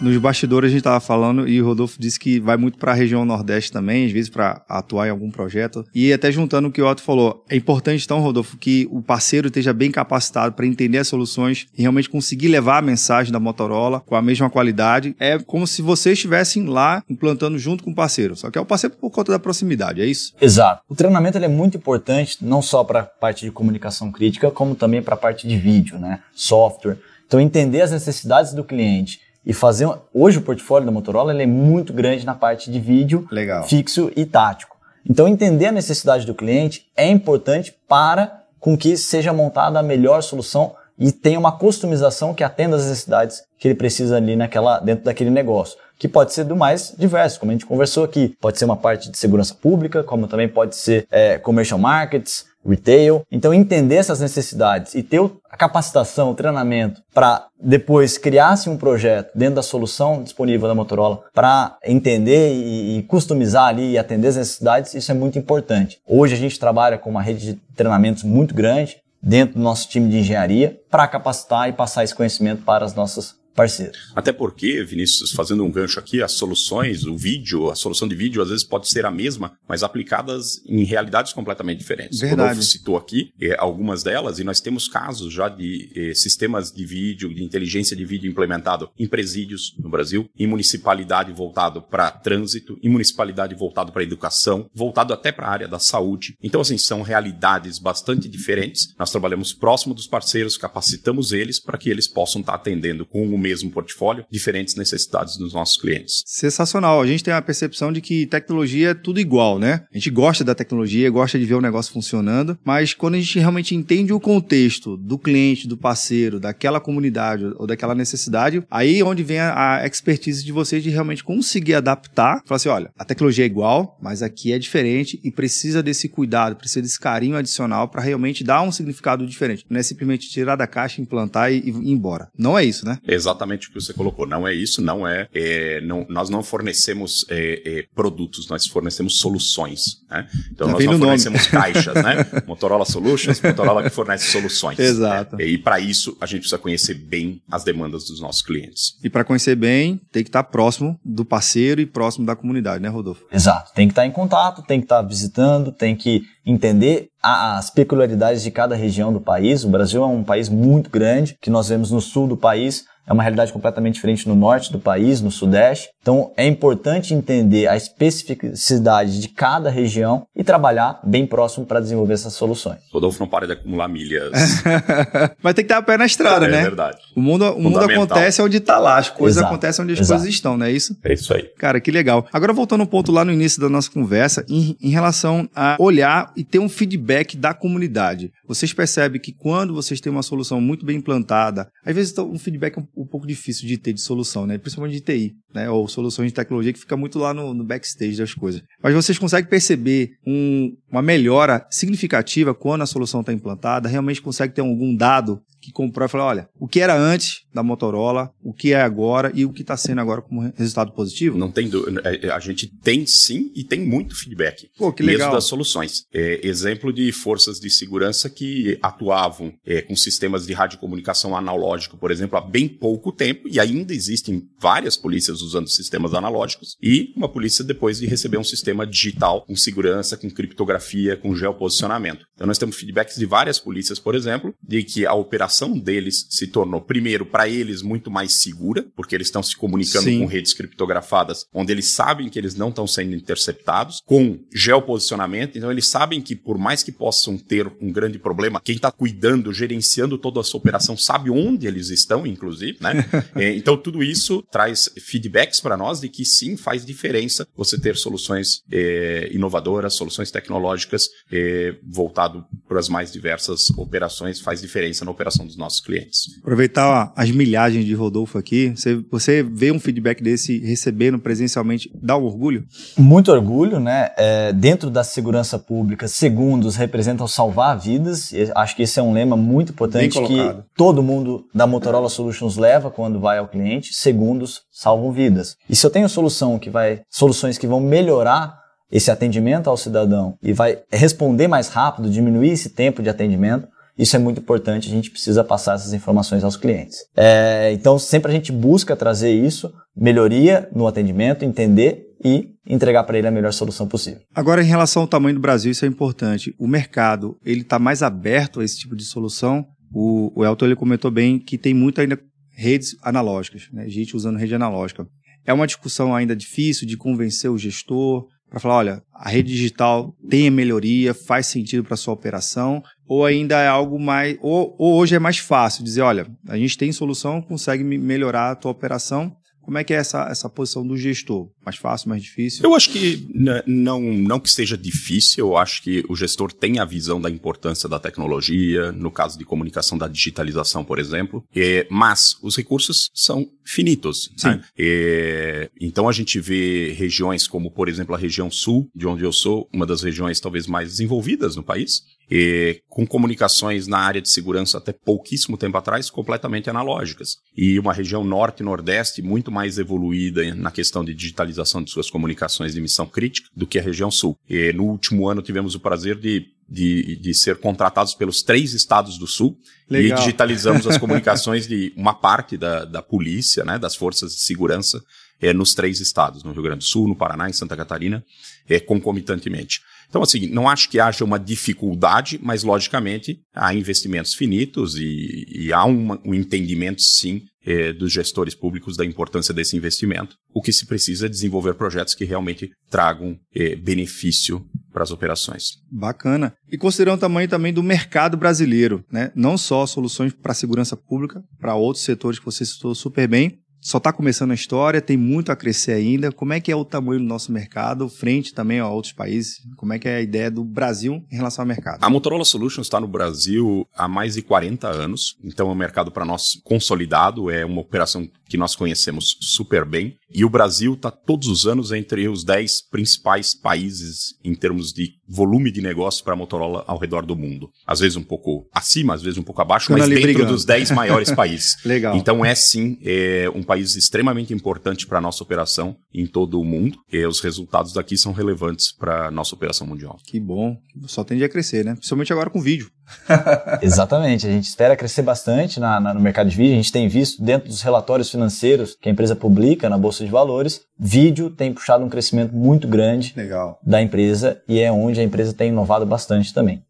Nos 0.00 0.16
bastidores 0.16 0.68
a 0.68 0.70
gente 0.70 0.80
estava 0.80 0.98
falando 0.98 1.46
e 1.46 1.60
o 1.60 1.66
Rodolfo 1.66 2.00
disse 2.00 2.18
que 2.18 2.40
vai 2.40 2.56
muito 2.56 2.78
para 2.78 2.92
a 2.92 2.94
região 2.94 3.22
Nordeste 3.22 3.70
também, 3.70 4.06
às 4.06 4.12
vezes 4.12 4.30
para 4.30 4.64
atuar 4.66 5.06
em 5.06 5.10
algum 5.10 5.30
projeto. 5.30 5.84
E 5.94 6.10
até 6.10 6.32
juntando 6.32 6.68
o 6.68 6.72
que 6.72 6.80
o 6.80 6.88
Otto 6.88 7.02
falou, 7.02 7.44
é 7.50 7.54
importante 7.54 8.02
então, 8.02 8.18
Rodolfo, 8.18 8.56
que 8.56 8.88
o 8.90 9.02
parceiro 9.02 9.48
esteja 9.48 9.74
bem 9.74 9.90
capacitado 9.90 10.54
para 10.54 10.66
entender 10.66 10.96
as 10.96 11.08
soluções 11.08 11.66
e 11.76 11.82
realmente 11.82 12.08
conseguir 12.08 12.48
levar 12.48 12.78
a 12.78 12.82
mensagem 12.82 13.30
da 13.30 13.38
Motorola 13.38 14.00
com 14.00 14.16
a 14.16 14.22
mesma 14.22 14.48
qualidade. 14.48 15.14
É 15.20 15.38
como 15.38 15.66
se 15.66 15.82
vocês 15.82 16.14
estivessem 16.14 16.64
lá 16.64 17.02
implantando 17.06 17.58
junto 17.58 17.84
com 17.84 17.90
o 17.90 17.94
parceiro, 17.94 18.34
só 18.34 18.50
que 18.50 18.56
é 18.56 18.60
o 18.60 18.64
parceiro 18.64 18.96
por 18.96 19.10
conta 19.10 19.32
da 19.32 19.38
proximidade, 19.38 20.00
é 20.00 20.06
isso? 20.06 20.32
Exato. 20.40 20.82
O 20.88 20.94
treinamento 20.94 21.36
é 21.36 21.46
muito 21.46 21.76
importante, 21.76 22.38
não 22.40 22.62
só 22.62 22.82
para 22.84 23.00
a 23.00 23.04
parte 23.04 23.44
de 23.44 23.50
comunicação 23.50 24.10
crítica, 24.10 24.50
como 24.50 24.74
também 24.74 25.02
para 25.02 25.14
a 25.14 25.18
parte 25.18 25.46
de 25.46 25.58
vídeo, 25.58 25.98
né? 25.98 26.20
software. 26.32 26.96
Então, 27.26 27.38
entender 27.38 27.82
as 27.82 27.92
necessidades 27.92 28.54
do 28.54 28.64
cliente 28.64 29.20
e 29.44 29.52
fazer. 29.52 29.88
Hoje 30.12 30.38
o 30.38 30.42
portfólio 30.42 30.86
da 30.86 30.92
Motorola 30.92 31.32
ele 31.32 31.42
é 31.42 31.46
muito 31.46 31.92
grande 31.92 32.26
na 32.26 32.34
parte 32.34 32.70
de 32.70 32.78
vídeo 32.78 33.26
Legal. 33.30 33.64
fixo 33.64 34.10
e 34.16 34.24
tático. 34.24 34.76
Então 35.08 35.26
entender 35.26 35.66
a 35.66 35.72
necessidade 35.72 36.26
do 36.26 36.34
cliente 36.34 36.86
é 36.96 37.08
importante 37.08 37.74
para 37.88 38.40
com 38.58 38.76
que 38.76 38.96
seja 38.96 39.32
montada 39.32 39.78
a 39.78 39.82
melhor 39.82 40.22
solução 40.22 40.74
e 40.98 41.10
tenha 41.10 41.38
uma 41.38 41.52
customização 41.52 42.34
que 42.34 42.44
atenda 42.44 42.76
às 42.76 42.84
necessidades 42.84 43.42
que 43.58 43.66
ele 43.66 43.74
precisa 43.74 44.18
ali 44.18 44.36
naquela, 44.36 44.78
dentro 44.80 45.06
daquele 45.06 45.30
negócio. 45.30 45.78
Que 45.98 46.06
pode 46.06 46.34
ser 46.34 46.44
do 46.44 46.54
mais 46.54 46.94
diverso, 46.96 47.40
como 47.40 47.50
a 47.50 47.54
gente 47.54 47.64
conversou 47.64 48.04
aqui. 48.04 48.36
Pode 48.38 48.58
ser 48.58 48.66
uma 48.66 48.76
parte 48.76 49.10
de 49.10 49.16
segurança 49.16 49.54
pública, 49.54 50.02
como 50.02 50.26
também 50.26 50.48
pode 50.48 50.76
ser 50.76 51.06
é, 51.10 51.38
commercial 51.38 51.78
markets, 51.78 52.46
retail. 52.66 53.22
Então, 53.30 53.54
entender 53.54 53.96
essas 53.96 54.20
necessidades 54.20 54.94
e 54.94 55.02
ter 55.02 55.20
a 55.50 55.56
capacitação, 55.56 56.30
o 56.30 56.34
treinamento 56.34 57.02
para 57.12 57.46
depois 57.60 58.18
criar-se 58.18 58.68
um 58.68 58.76
projeto 58.76 59.30
dentro 59.34 59.56
da 59.56 59.62
solução 59.62 60.22
disponível 60.22 60.68
da 60.68 60.74
Motorola 60.74 61.22
para 61.34 61.76
entender 61.84 62.52
e, 62.52 62.98
e 62.98 63.02
customizar 63.04 63.66
ali 63.66 63.92
e 63.92 63.98
atender 63.98 64.28
as 64.28 64.36
necessidades, 64.36 64.94
isso 64.94 65.10
é 65.10 65.14
muito 65.14 65.38
importante. 65.38 66.00
Hoje 66.06 66.34
a 66.34 66.38
gente 66.38 66.58
trabalha 66.58 66.98
com 66.98 67.10
uma 67.10 67.22
rede 67.22 67.54
de 67.54 67.60
treinamentos 67.74 68.22
muito 68.22 68.54
grande 68.54 68.98
dentro 69.22 69.56
do 69.56 69.60
nosso 69.60 69.88
time 69.88 70.08
de 70.08 70.18
engenharia 70.18 70.78
para 70.90 71.06
capacitar 71.06 71.68
e 71.68 71.72
passar 71.72 72.04
esse 72.04 72.14
conhecimento 72.14 72.62
para 72.62 72.84
as 72.84 72.94
nossas 72.94 73.39
parceiro. 73.54 73.92
Até 74.14 74.32
porque, 74.32 74.82
Vinícius, 74.84 75.32
fazendo 75.32 75.64
um 75.64 75.70
gancho 75.70 75.98
aqui, 75.98 76.22
as 76.22 76.32
soluções, 76.32 77.04
o 77.04 77.16
vídeo, 77.16 77.70
a 77.70 77.74
solução 77.74 78.08
de 78.08 78.14
vídeo 78.14 78.42
às 78.42 78.48
vezes 78.48 78.64
pode 78.64 78.88
ser 78.88 79.04
a 79.04 79.10
mesma, 79.10 79.52
mas 79.68 79.82
aplicadas 79.82 80.62
em 80.66 80.84
realidades 80.84 81.32
completamente 81.32 81.78
diferentes. 81.78 82.20
Verdade. 82.20 82.40
Rodolfo 82.40 82.62
citou 82.62 82.96
aqui 82.96 83.32
é, 83.40 83.56
algumas 83.58 84.02
delas 84.02 84.38
e 84.38 84.44
nós 84.44 84.60
temos 84.60 84.88
casos 84.88 85.32
já 85.32 85.48
de 85.48 85.90
é, 85.94 86.14
sistemas 86.14 86.72
de 86.72 86.84
vídeo, 86.84 87.32
de 87.32 87.42
inteligência 87.42 87.96
de 87.96 88.04
vídeo 88.04 88.30
implementado 88.30 88.90
em 88.98 89.06
presídios 89.06 89.74
no 89.78 89.88
Brasil, 89.88 90.28
em 90.38 90.46
municipalidade 90.46 91.32
voltado 91.32 91.82
para 91.82 92.10
trânsito, 92.10 92.78
em 92.82 92.88
municipalidade 92.88 93.54
voltado 93.54 93.92
para 93.92 94.02
educação, 94.02 94.68
voltado 94.74 95.12
até 95.12 95.32
para 95.32 95.46
a 95.46 95.50
área 95.50 95.68
da 95.68 95.78
saúde. 95.78 96.36
Então, 96.42 96.60
assim, 96.60 96.78
são 96.78 97.02
realidades 97.02 97.78
bastante 97.78 98.28
diferentes. 98.28 98.94
Nós 98.98 99.10
trabalhamos 99.10 99.52
próximo 99.52 99.94
dos 99.94 100.06
parceiros, 100.06 100.56
capacitamos 100.56 101.32
eles 101.32 101.60
para 101.60 101.78
que 101.78 101.90
eles 101.90 102.08
possam 102.08 102.40
estar 102.40 102.54
atendendo 102.54 103.04
com 103.06 103.26
o 103.26 103.38
mesmo 103.40 103.70
portfólio, 103.70 104.24
diferentes 104.30 104.74
necessidades 104.74 105.36
dos 105.36 105.52
nossos 105.52 105.80
clientes. 105.80 106.22
Sensacional. 106.26 107.00
A 107.00 107.06
gente 107.06 107.24
tem 107.24 107.34
a 107.34 107.42
percepção 107.42 107.92
de 107.92 108.00
que 108.00 108.26
tecnologia 108.26 108.90
é 108.90 108.94
tudo 108.94 109.20
igual, 109.20 109.58
né? 109.58 109.84
A 109.92 109.96
gente 109.96 110.10
gosta 110.10 110.44
da 110.44 110.54
tecnologia, 110.54 111.10
gosta 111.10 111.38
de 111.38 111.44
ver 111.44 111.54
o 111.54 111.60
negócio 111.60 111.92
funcionando, 111.92 112.58
mas 112.64 112.94
quando 112.94 113.14
a 113.14 113.18
gente 113.18 113.38
realmente 113.38 113.74
entende 113.74 114.12
o 114.12 114.20
contexto 114.20 114.96
do 114.96 115.18
cliente, 115.18 115.66
do 115.66 115.76
parceiro, 115.76 116.38
daquela 116.38 116.80
comunidade 116.80 117.44
ou 117.56 117.66
daquela 117.66 117.94
necessidade, 117.94 118.62
aí 118.70 119.00
é 119.00 119.04
onde 119.04 119.22
vem 119.22 119.38
a, 119.38 119.76
a 119.76 119.86
expertise 119.86 120.44
de 120.44 120.52
vocês 120.52 120.82
de 120.82 120.90
realmente 120.90 121.24
conseguir 121.24 121.74
adaptar, 121.74 122.42
falar 122.46 122.56
assim, 122.56 122.68
olha, 122.68 122.90
a 122.98 123.04
tecnologia 123.04 123.44
é 123.44 123.46
igual, 123.46 123.98
mas 124.00 124.22
aqui 124.22 124.52
é 124.52 124.58
diferente 124.58 125.20
e 125.24 125.30
precisa 125.30 125.82
desse 125.82 126.08
cuidado, 126.08 126.56
precisa 126.56 126.82
desse 126.82 127.00
carinho 127.00 127.36
adicional 127.36 127.88
para 127.88 128.02
realmente 128.02 128.44
dar 128.44 128.62
um 128.62 128.72
significado 128.72 129.26
diferente. 129.26 129.64
Não 129.68 129.78
é 129.78 129.82
simplesmente 129.82 130.28
tirar 130.28 130.56
da 130.56 130.66
caixa, 130.66 131.00
implantar 131.00 131.52
e, 131.52 131.58
e 131.58 131.70
ir 131.70 131.90
embora. 131.90 132.28
Não 132.36 132.58
é 132.58 132.64
isso, 132.64 132.84
né? 132.84 132.98
Exatamente 133.06 133.29
exatamente 133.30 133.68
o 133.68 133.72
que 133.72 133.80
você 133.80 133.92
colocou. 133.92 134.26
Não 134.26 134.46
é 134.46 134.54
isso, 134.54 134.82
não 134.82 135.06
é. 135.06 135.28
é 135.34 135.80
não, 135.82 136.06
nós 136.08 136.28
não 136.28 136.42
fornecemos 136.42 137.24
é, 137.28 137.62
é, 137.64 137.84
produtos, 137.94 138.48
nós 138.48 138.66
fornecemos 138.66 139.18
soluções. 139.18 140.00
Né? 140.10 140.26
Então 140.52 140.66
Já 140.68 140.72
nós 140.74 140.84
não 140.84 140.98
fornecemos 140.98 141.52
nome. 141.52 141.64
caixas, 141.64 141.94
né? 141.94 142.26
Motorola 142.46 142.84
Solutions, 142.84 143.40
Motorola 143.40 143.82
que 143.82 143.90
fornece 143.90 144.30
soluções. 144.30 144.78
Exato. 144.78 145.36
Né? 145.36 145.44
E 145.44 145.58
para 145.58 145.80
isso 145.80 146.16
a 146.20 146.26
gente 146.26 146.40
precisa 146.40 146.58
conhecer 146.58 146.94
bem 146.94 147.40
as 147.50 147.64
demandas 147.64 148.04
dos 148.04 148.20
nossos 148.20 148.42
clientes. 148.42 148.96
E 149.02 149.08
para 149.08 149.24
conhecer 149.24 149.54
bem, 149.54 150.00
tem 150.12 150.22
que 150.22 150.28
estar 150.28 150.44
próximo 150.44 150.98
do 151.04 151.24
parceiro 151.24 151.80
e 151.80 151.86
próximo 151.86 152.26
da 152.26 152.36
comunidade, 152.36 152.82
né, 152.82 152.88
Rodolfo? 152.88 153.24
Exato. 153.32 153.72
Tem 153.74 153.86
que 153.86 153.92
estar 153.92 154.06
em 154.06 154.10
contato, 154.10 154.62
tem 154.62 154.80
que 154.80 154.84
estar 154.84 155.02
visitando, 155.02 155.72
tem 155.72 155.96
que 155.96 156.22
entender 156.44 157.08
as 157.22 157.70
peculiaridades 157.70 158.42
de 158.42 158.50
cada 158.50 158.74
região 158.74 159.12
do 159.12 159.20
país. 159.20 159.64
O 159.64 159.68
Brasil 159.68 160.02
é 160.02 160.06
um 160.06 160.24
país 160.24 160.48
muito 160.48 160.90
grande, 160.90 161.36
que 161.40 161.50
nós 161.50 161.68
vemos 161.68 161.90
no 161.90 162.00
sul 162.00 162.26
do 162.26 162.36
país, 162.36 162.84
é 163.10 163.12
uma 163.12 163.24
realidade 163.24 163.52
completamente 163.52 163.94
diferente 163.94 164.28
no 164.28 164.36
norte 164.36 164.70
do 164.70 164.78
país, 164.78 165.20
no 165.20 165.32
sudeste. 165.32 165.88
Então 166.00 166.32
é 166.36 166.46
importante 166.46 167.12
entender 167.12 167.66
a 167.66 167.76
especificidade 167.76 169.20
de 169.20 169.28
cada 169.28 169.68
região 169.68 170.24
e 170.34 170.44
trabalhar 170.44 171.00
bem 171.04 171.26
próximo 171.26 171.66
para 171.66 171.80
desenvolver 171.80 172.14
essas 172.14 172.34
soluções. 172.34 172.78
Rodolfo 172.92 173.18
não 173.18 173.26
para 173.26 173.48
de 173.48 173.54
acumular 173.54 173.88
milhas. 173.88 174.30
Mas 175.42 175.54
tem 175.54 175.64
que 175.64 175.72
estar 175.72 175.80
o 175.80 175.82
pé 175.82 175.98
na 175.98 176.06
estrada, 176.06 176.46
é, 176.46 176.50
né? 176.50 176.58
É 176.60 176.62
verdade. 176.62 176.98
O 177.16 177.20
mundo, 177.20 177.52
o 177.52 177.60
mundo 177.60 177.80
acontece 177.80 178.40
onde 178.40 178.58
está 178.58 178.78
lá, 178.78 178.96
as 178.96 179.10
coisas 179.10 179.38
Exato. 179.38 179.52
acontecem 179.52 179.82
onde 179.82 179.94
as 179.94 180.00
Exato. 180.00 180.20
coisas 180.20 180.32
estão, 180.32 180.56
não 180.56 180.66
é 180.66 180.70
isso? 180.70 180.96
É 181.04 181.12
isso 181.12 181.34
aí. 181.34 181.50
Cara, 181.58 181.80
que 181.80 181.90
legal. 181.90 182.24
Agora 182.32 182.52
voltando 182.52 182.84
um 182.84 182.86
ponto 182.86 183.10
lá 183.10 183.24
no 183.24 183.32
início 183.32 183.60
da 183.60 183.68
nossa 183.68 183.90
conversa, 183.90 184.44
em, 184.48 184.76
em 184.80 184.90
relação 184.90 185.48
a 185.52 185.76
olhar 185.80 186.32
e 186.36 186.44
ter 186.44 186.60
um 186.60 186.68
feedback 186.68 187.36
da 187.36 187.52
comunidade. 187.52 188.32
Vocês 188.46 188.72
percebem 188.72 189.20
que 189.20 189.32
quando 189.32 189.74
vocês 189.74 190.00
têm 190.00 190.12
uma 190.12 190.22
solução 190.22 190.60
muito 190.60 190.86
bem 190.86 190.96
implantada, 190.96 191.68
às 191.84 191.94
vezes 191.94 192.16
um 192.18 192.38
feedback 192.38 192.78
é 192.78 192.80
um, 192.80 192.99
um 193.02 193.06
pouco 193.06 193.26
difícil 193.26 193.66
de 193.66 193.78
ter 193.78 193.92
de 193.92 194.00
solução, 194.00 194.46
né? 194.46 194.58
Principalmente 194.58 194.94
de 194.94 195.00
TI, 195.00 195.36
né? 195.54 195.70
Ou 195.70 195.88
soluções 195.88 196.28
de 196.28 196.34
tecnologia 196.34 196.72
que 196.72 196.78
fica 196.78 196.96
muito 196.96 197.18
lá 197.18 197.32
no, 197.32 197.54
no 197.54 197.64
backstage 197.64 198.16
das 198.16 198.34
coisas. 198.34 198.62
Mas 198.82 198.94
vocês 198.94 199.18
conseguem 199.18 199.48
perceber 199.48 200.12
um, 200.26 200.76
uma 200.90 201.00
melhora 201.02 201.66
significativa 201.70 202.54
quando 202.54 202.82
a 202.82 202.86
solução 202.86 203.20
está 203.20 203.32
implantada? 203.32 203.88
Realmente 203.88 204.20
consegue 204.20 204.54
ter 204.54 204.60
algum 204.60 204.94
dado 204.94 205.40
que 205.60 205.72
comprou 205.72 206.06
e 206.06 206.08
falou: 206.08 206.26
olha, 206.26 206.48
o 206.58 206.66
que 206.66 206.80
era 206.80 206.96
antes 206.96 207.44
da 207.52 207.62
Motorola, 207.62 208.30
o 208.42 208.52
que 208.52 208.72
é 208.72 208.80
agora 208.80 209.30
e 209.34 209.44
o 209.44 209.52
que 209.52 209.62
está 209.62 209.76
sendo 209.76 210.00
agora 210.00 210.22
como 210.22 210.52
resultado 210.56 210.92
positivo? 210.92 211.36
Não 211.36 211.50
tem 211.50 211.68
dúvida. 211.68 212.00
É, 212.04 212.26
é, 212.26 212.30
a 212.30 212.38
gente 212.38 212.66
tem 212.82 213.06
sim 213.06 213.50
e 213.54 213.64
tem 213.64 213.80
muito 213.80 214.14
feedback. 214.16 214.70
Pô, 214.76 214.92
que 214.92 215.02
legal. 215.02 215.28
Mesmo 215.28 215.34
das 215.34 215.44
soluções. 215.44 216.04
É, 216.12 216.46
exemplo 216.46 216.92
de 216.92 217.10
forças 217.12 217.58
de 217.58 217.68
segurança 217.70 218.30
que 218.30 218.78
atuavam 218.80 219.52
é, 219.64 219.82
com 219.82 219.96
sistemas 219.96 220.46
de 220.46 220.52
radiocomunicação 220.52 221.36
analógico, 221.36 221.96
por 221.96 222.10
exemplo, 222.10 222.38
há 222.38 222.40
bem 222.40 222.68
pouco 222.68 223.12
tempo, 223.12 223.48
e 223.48 223.58
ainda 223.58 223.92
existem 223.92 224.42
várias 224.58 224.96
polícias 224.96 225.42
usando 225.42 225.68
sistemas 225.68 226.14
analógicos, 226.14 226.76
e 226.82 227.12
uma 227.16 227.28
polícia 227.28 227.64
depois 227.64 227.98
de 227.98 228.06
receber 228.06 228.38
um 228.38 228.44
sistema 228.44 228.86
digital 228.86 229.44
com 229.44 229.56
segurança, 229.56 230.16
com 230.16 230.30
criptografia, 230.30 231.16
com 231.16 231.34
geoposicionamento. 231.34 232.24
Então 232.34 232.46
nós 232.46 232.58
temos 232.58 232.76
feedbacks 232.76 233.16
de 233.16 233.26
várias 233.26 233.58
polícias, 233.58 233.98
por 233.98 234.14
exemplo, 234.14 234.54
de 234.62 234.82
que 234.82 235.04
a 235.04 235.14
operação 235.14 235.49
deles 235.78 236.26
se 236.30 236.46
tornou, 236.46 236.80
primeiro, 236.80 237.26
para 237.26 237.48
eles 237.48 237.82
muito 237.82 238.10
mais 238.10 238.34
segura, 238.42 238.86
porque 238.94 239.14
eles 239.14 239.28
estão 239.28 239.42
se 239.42 239.56
comunicando 239.56 240.04
Sim. 240.04 240.20
com 240.20 240.26
redes 240.26 240.52
criptografadas, 240.52 241.46
onde 241.52 241.72
eles 241.72 241.88
sabem 241.88 242.28
que 242.28 242.38
eles 242.38 242.54
não 242.54 242.68
estão 242.68 242.86
sendo 242.86 243.14
interceptados, 243.14 244.00
com 244.04 244.38
geoposicionamento, 244.54 245.58
então 245.58 245.70
eles 245.70 245.88
sabem 245.88 246.20
que 246.20 246.34
por 246.34 246.58
mais 246.58 246.82
que 246.82 246.92
possam 246.92 247.36
ter 247.36 247.70
um 247.80 247.92
grande 247.92 248.18
problema, 248.18 248.60
quem 248.60 248.76
está 248.76 248.90
cuidando, 248.90 249.52
gerenciando 249.52 250.18
toda 250.18 250.40
essa 250.40 250.56
operação 250.56 250.96
sabe 250.96 251.30
onde 251.30 251.66
eles 251.66 251.90
estão, 251.90 252.26
inclusive, 252.26 252.78
né? 252.80 253.04
É, 253.36 253.54
então 253.54 253.76
tudo 253.76 254.02
isso 254.02 254.42
traz 254.50 254.90
feedbacks 254.98 255.60
para 255.60 255.76
nós 255.76 256.00
de 256.00 256.08
que 256.08 256.24
sim 256.24 256.56
faz 256.56 256.84
diferença 256.84 257.46
você 257.56 257.78
ter 257.78 257.96
soluções 257.96 258.62
é, 258.70 259.30
inovadoras, 259.32 259.94
soluções 259.94 260.30
tecnológicas 260.30 261.08
é, 261.30 261.74
voltado 261.82 262.44
para 262.68 262.78
as 262.78 262.88
mais 262.88 263.12
diversas 263.12 263.70
operações, 263.76 264.40
faz 264.40 264.60
diferença 264.60 265.04
na 265.04 265.10
operação 265.10 265.39
dos 265.46 265.56
nossos 265.56 265.80
clientes. 265.80 266.38
Aproveitar 266.40 267.12
as 267.16 267.30
milhagens 267.30 267.84
de 267.84 267.94
Rodolfo 267.94 268.38
aqui, 268.38 268.72
você, 268.76 268.96
você 269.10 269.42
vê 269.42 269.70
um 269.72 269.80
feedback 269.80 270.22
desse 270.22 270.58
recebendo 270.58 271.18
presencialmente, 271.18 271.90
dá 271.94 272.16
um 272.16 272.24
orgulho? 272.24 272.64
Muito 272.96 273.32
orgulho, 273.32 273.80
né? 273.80 274.10
É, 274.16 274.52
dentro 274.52 274.90
da 274.90 275.04
segurança 275.04 275.58
pública, 275.58 276.08
segundos 276.08 276.76
representam 276.76 277.26
salvar 277.26 277.78
vidas. 277.78 278.32
Acho 278.54 278.76
que 278.76 278.82
esse 278.82 278.98
é 278.98 279.02
um 279.02 279.12
lema 279.12 279.36
muito 279.36 279.72
importante 279.72 280.20
que 280.22 280.54
todo 280.76 281.02
mundo 281.02 281.44
da 281.54 281.66
Motorola 281.66 282.08
Solutions 282.08 282.56
leva 282.56 282.90
quando 282.90 283.20
vai 283.20 283.38
ao 283.38 283.48
cliente. 283.48 283.94
Segundos 283.94 284.62
salvam 284.72 285.12
vidas. 285.12 285.56
E 285.68 285.76
se 285.76 285.86
eu 285.86 285.90
tenho 285.90 286.08
solução 286.08 286.58
que 286.58 286.70
vai, 286.70 287.02
soluções 287.08 287.58
que 287.58 287.66
vão 287.66 287.80
melhorar 287.80 288.60
esse 288.90 289.10
atendimento 289.10 289.70
ao 289.70 289.76
cidadão 289.76 290.36
e 290.42 290.52
vai 290.52 290.78
responder 290.90 291.46
mais 291.46 291.68
rápido, 291.68 292.10
diminuir 292.10 292.50
esse 292.50 292.70
tempo 292.70 293.02
de 293.02 293.08
atendimento, 293.08 293.68
isso 293.98 294.16
é 294.16 294.18
muito 294.18 294.40
importante, 294.40 294.88
a 294.88 294.92
gente 294.92 295.10
precisa 295.10 295.44
passar 295.44 295.74
essas 295.74 295.92
informações 295.92 296.42
aos 296.42 296.56
clientes. 296.56 296.98
É, 297.16 297.72
então, 297.72 297.98
sempre 297.98 298.30
a 298.30 298.34
gente 298.34 298.52
busca 298.52 298.96
trazer 298.96 299.32
isso, 299.32 299.72
melhoria 299.96 300.68
no 300.74 300.86
atendimento, 300.86 301.44
entender 301.44 302.06
e 302.24 302.50
entregar 302.66 303.04
para 303.04 303.18
ele 303.18 303.26
a 303.26 303.30
melhor 303.30 303.52
solução 303.52 303.88
possível. 303.88 304.20
Agora, 304.34 304.62
em 304.62 304.66
relação 304.66 305.02
ao 305.02 305.08
tamanho 305.08 305.34
do 305.34 305.40
Brasil, 305.40 305.72
isso 305.72 305.84
é 305.84 305.88
importante. 305.88 306.54
O 306.58 306.66
mercado, 306.66 307.36
ele 307.44 307.62
está 307.62 307.78
mais 307.78 308.02
aberto 308.02 308.60
a 308.60 308.64
esse 308.64 308.78
tipo 308.78 308.94
de 308.94 309.04
solução? 309.04 309.66
O, 309.92 310.30
o 310.38 310.44
Elton 310.44 310.66
ele 310.66 310.76
comentou 310.76 311.10
bem 311.10 311.38
que 311.38 311.58
tem 311.58 311.74
muito 311.74 312.00
ainda 312.00 312.18
redes 312.52 312.94
analógicas, 313.02 313.68
né? 313.72 313.88
gente 313.88 314.14
usando 314.14 314.36
rede 314.36 314.54
analógica. 314.54 315.06
É 315.46 315.52
uma 315.52 315.66
discussão 315.66 316.14
ainda 316.14 316.36
difícil 316.36 316.86
de 316.86 316.96
convencer 316.96 317.50
o 317.50 317.58
gestor 317.58 318.26
para 318.50 318.58
falar, 318.58 318.76
olha, 318.78 319.02
a 319.14 319.28
rede 319.28 319.52
digital 319.52 320.12
tem 320.28 320.48
a 320.48 320.50
melhoria, 320.50 321.14
faz 321.14 321.46
sentido 321.46 321.84
para 321.84 321.96
sua 321.96 322.12
operação, 322.12 322.82
ou 323.06 323.24
ainda 323.24 323.56
é 323.60 323.68
algo 323.68 323.98
mais, 323.98 324.36
ou, 324.42 324.74
ou 324.76 324.98
hoje 324.98 325.14
é 325.14 325.20
mais 325.20 325.38
fácil 325.38 325.84
dizer, 325.84 326.00
olha, 326.02 326.26
a 326.48 326.58
gente 326.58 326.76
tem 326.76 326.90
solução, 326.90 327.40
consegue 327.40 327.84
melhorar 327.84 328.50
a 328.50 328.56
tua 328.56 328.72
operação, 328.72 329.34
como 329.70 329.78
é 329.78 329.84
que 329.84 329.94
é 329.94 329.98
essa, 329.98 330.26
essa 330.28 330.50
posição 330.50 330.84
do 330.84 330.96
gestor? 330.96 331.48
Mais 331.64 331.76
fácil, 331.76 332.08
mais 332.08 332.20
difícil? 332.20 332.64
Eu 332.64 332.74
acho 332.74 332.90
que 332.90 333.24
não, 333.64 334.00
não 334.00 334.40
que 334.40 334.50
seja 334.50 334.76
difícil, 334.76 335.46
eu 335.46 335.56
acho 335.56 335.80
que 335.84 336.04
o 336.08 336.16
gestor 336.16 336.52
tem 336.52 336.80
a 336.80 336.84
visão 336.84 337.20
da 337.20 337.30
importância 337.30 337.88
da 337.88 338.00
tecnologia, 338.00 338.90
no 338.90 339.12
caso 339.12 339.38
de 339.38 339.44
comunicação 339.44 339.96
da 339.96 340.08
digitalização, 340.08 340.84
por 340.84 340.98
exemplo, 340.98 341.44
é, 341.54 341.86
mas 341.88 342.36
os 342.42 342.56
recursos 342.56 343.10
são 343.14 343.48
finitos. 343.64 344.32
Né? 344.42 344.60
É, 344.76 345.70
então 345.80 346.08
a 346.08 346.12
gente 346.12 346.40
vê 346.40 346.90
regiões 346.90 347.46
como, 347.46 347.70
por 347.70 347.88
exemplo, 347.88 348.12
a 348.12 348.18
região 348.18 348.50
sul, 348.50 348.90
de 348.92 349.06
onde 349.06 349.22
eu 349.22 349.32
sou, 349.32 349.68
uma 349.72 349.86
das 349.86 350.02
regiões 350.02 350.40
talvez 350.40 350.66
mais 350.66 350.88
desenvolvidas 350.88 351.54
no 351.54 351.62
país, 351.62 352.02
e, 352.30 352.80
com 352.88 353.06
comunicações 353.06 353.86
na 353.86 353.98
área 353.98 354.20
de 354.20 354.28
segurança 354.28 354.78
até 354.78 354.92
pouquíssimo 354.92 355.56
tempo 355.56 355.76
atrás 355.76 356.08
completamente 356.08 356.70
analógicas. 356.70 357.36
E 357.56 357.78
uma 357.78 357.92
região 357.92 358.24
norte 358.24 358.60
e 358.60 358.62
nordeste 358.62 359.20
muito 359.20 359.50
mais 359.50 359.78
evoluída 359.78 360.54
na 360.54 360.70
questão 360.70 361.04
de 361.04 361.12
digitalização 361.14 361.82
de 361.82 361.90
suas 361.90 362.10
comunicações 362.10 362.74
de 362.74 362.80
missão 362.80 363.06
crítica 363.06 363.48
do 363.54 363.66
que 363.66 363.78
a 363.78 363.82
região 363.82 364.10
sul. 364.10 364.36
E 364.48 364.72
no 364.72 364.84
último 364.84 365.28
ano 365.28 365.42
tivemos 365.42 365.74
o 365.74 365.80
prazer 365.80 366.16
de 366.16 366.46
de, 366.72 367.16
de, 367.16 367.34
ser 367.34 367.56
contratados 367.56 368.14
pelos 368.14 368.42
três 368.42 368.74
estados 368.74 369.18
do 369.18 369.26
sul 369.26 369.58
Legal. 369.88 370.16
e 370.16 370.20
digitalizamos 370.20 370.86
as 370.86 370.96
comunicações 370.96 371.66
de 371.66 371.92
uma 371.96 372.14
parte 372.14 372.56
da, 372.56 372.84
da 372.84 373.02
polícia, 373.02 373.64
né, 373.64 373.76
das 373.76 373.96
forças 373.96 374.36
de 374.36 374.40
segurança 374.42 375.02
é, 375.40 375.52
nos 375.52 375.74
três 375.74 376.00
estados, 376.00 376.42
no 376.42 376.52
Rio 376.52 376.62
Grande 376.62 376.78
do 376.78 376.84
Sul, 376.84 377.08
no 377.08 377.16
Paraná 377.16 377.48
e 377.48 377.54
Santa 377.54 377.76
Catarina, 377.76 378.24
é, 378.68 378.78
concomitantemente. 378.78 379.80
Então, 380.08 380.22
assim, 380.22 380.48
não 380.48 380.68
acho 380.68 380.88
que 380.88 380.98
haja 380.98 381.24
uma 381.24 381.38
dificuldade, 381.38 382.38
mas, 382.42 382.64
logicamente, 382.64 383.40
há 383.54 383.72
investimentos 383.72 384.34
finitos 384.34 384.96
e, 384.96 385.46
e 385.48 385.72
há 385.72 385.84
um 385.84 386.34
entendimento, 386.34 387.00
sim, 387.00 387.42
eh, 387.64 387.92
dos 387.92 388.10
gestores 388.10 388.54
públicos 388.54 388.96
da 388.96 389.04
importância 389.04 389.52
desse 389.52 389.76
investimento. 389.76 390.34
O 390.52 390.62
que 390.62 390.72
se 390.72 390.86
precisa 390.86 391.26
é 391.26 391.28
desenvolver 391.28 391.74
projetos 391.74 392.14
que 392.14 392.24
realmente 392.24 392.70
tragam 392.88 393.38
eh, 393.54 393.76
benefício 393.76 394.64
para 394.90 395.02
as 395.02 395.10
operações. 395.10 395.76
Bacana. 395.92 396.54
E 396.72 396.78
considerando 396.78 397.18
o 397.18 397.20
tamanho 397.20 397.48
também 397.48 397.72
do 397.72 397.82
mercado 397.82 398.36
brasileiro, 398.36 399.04
né? 399.12 399.30
não 399.34 399.58
só 399.58 399.86
soluções 399.86 400.32
para 400.32 400.52
a 400.52 400.54
segurança 400.54 400.96
pública, 400.96 401.42
para 401.60 401.74
outros 401.74 402.04
setores 402.04 402.38
que 402.38 402.44
você 402.44 402.64
citou 402.64 402.94
super 402.94 403.28
bem, 403.28 403.59
só 403.80 403.98
está 403.98 404.12
começando 404.12 404.50
a 404.50 404.54
história, 404.54 405.00
tem 405.00 405.16
muito 405.16 405.50
a 405.50 405.56
crescer 405.56 405.92
ainda. 405.92 406.30
Como 406.30 406.52
é 406.52 406.60
que 406.60 406.70
é 406.70 406.76
o 406.76 406.84
tamanho 406.84 407.20
do 407.20 407.26
nosso 407.26 407.50
mercado, 407.50 408.08
frente 408.08 408.52
também 408.52 408.78
a 408.78 408.88
outros 408.88 409.12
países? 409.12 409.62
Como 409.76 409.92
é 409.92 409.98
que 409.98 410.08
é 410.08 410.16
a 410.16 410.20
ideia 410.20 410.50
do 410.50 410.62
Brasil 410.62 411.24
em 411.30 411.36
relação 411.36 411.62
ao 411.62 411.66
mercado? 411.66 412.02
A 412.02 412.10
Motorola 412.10 412.44
Solutions 412.44 412.86
está 412.86 413.00
no 413.00 413.08
Brasil 413.08 413.88
há 413.94 414.06
mais 414.06 414.34
de 414.34 414.42
40 414.42 414.86
anos, 414.86 415.36
então 415.42 415.68
é 415.68 415.72
um 415.72 415.76
mercado 415.76 416.10
para 416.10 416.24
nós 416.24 416.60
consolidado, 416.62 417.50
é 417.50 417.64
uma 417.64 417.80
operação 417.80 418.28
que 418.50 418.56
nós 418.56 418.74
conhecemos 418.74 419.36
super 419.40 419.84
bem. 419.84 420.16
E 420.34 420.44
o 420.44 420.50
Brasil 420.50 420.94
está 420.94 421.10
todos 421.10 421.46
os 421.46 421.66
anos 421.66 421.92
entre 421.92 422.28
os 422.28 422.42
10 422.42 422.88
principais 422.90 423.54
países 423.54 424.34
em 424.44 424.54
termos 424.54 424.92
de 424.92 425.12
volume 425.28 425.70
de 425.70 425.80
negócio 425.80 426.24
para 426.24 426.32
a 426.32 426.36
Motorola 426.36 426.84
ao 426.88 426.98
redor 426.98 427.24
do 427.24 427.36
mundo. 427.36 427.70
Às 427.86 428.00
vezes 428.00 428.16
um 428.16 428.22
pouco 428.24 428.68
acima, 428.74 429.14
às 429.14 429.22
vezes 429.22 429.38
um 429.38 429.42
pouco 429.44 429.62
abaixo, 429.62 429.92
mas 429.92 430.08
dentro 430.08 430.22
brigando. 430.22 430.52
dos 430.52 430.64
10 430.64 430.90
maiores 430.90 431.30
países. 431.32 431.76
Legal. 431.84 432.16
Então 432.16 432.44
é 432.44 432.54
sim 432.54 432.98
é 433.02 433.48
um 433.54 433.62
país 433.62 433.94
extremamente 433.94 434.52
importante 434.52 435.06
para 435.06 435.18
a 435.18 435.20
nossa 435.20 435.44
operação 435.44 435.96
em 436.12 436.26
todo 436.26 436.60
o 436.60 436.64
mundo. 436.64 436.98
E 437.12 437.24
os 437.24 437.40
resultados 437.40 437.92
daqui 437.92 438.18
são 438.18 438.32
relevantes 438.32 438.90
para 438.90 439.28
a 439.28 439.30
nossa 439.30 439.54
operação 439.54 439.86
mundial. 439.86 440.18
Que 440.26 440.40
bom. 440.40 440.76
Só 441.06 441.22
tende 441.22 441.44
a 441.44 441.48
crescer, 441.48 441.84
né? 441.84 441.94
Principalmente 441.94 442.32
agora 442.32 442.50
com 442.50 442.60
vídeo. 442.60 442.90
Exatamente. 443.82 444.46
A 444.46 444.50
gente 444.50 444.64
espera 444.64 444.96
crescer 444.96 445.22
bastante 445.22 445.78
na, 445.80 446.00
na, 446.00 446.14
no 446.14 446.20
mercado 446.20 446.48
de 446.48 446.56
vídeo. 446.56 446.74
A 446.74 446.76
gente 446.76 446.92
tem 446.92 447.08
visto 447.08 447.42
dentro 447.42 447.68
dos 447.68 447.82
relatórios 447.82 448.30
financeiros 448.30 448.96
que 449.00 449.08
a 449.08 449.12
empresa 449.12 449.36
publica 449.36 449.88
na 449.88 449.98
Bolsa 449.98 450.24
de 450.24 450.30
Valores, 450.30 450.82
vídeo 450.98 451.50
tem 451.50 451.72
puxado 451.72 452.04
um 452.04 452.08
crescimento 452.08 452.54
muito 452.54 452.86
grande 452.86 453.32
Legal. 453.36 453.78
da 453.82 454.00
empresa 454.00 454.60
e 454.68 454.80
é 454.80 454.90
onde 454.90 455.20
a 455.20 455.24
empresa 455.24 455.52
tem 455.52 455.68
inovado 455.68 456.06
bastante 456.06 456.52
também. 456.52 456.82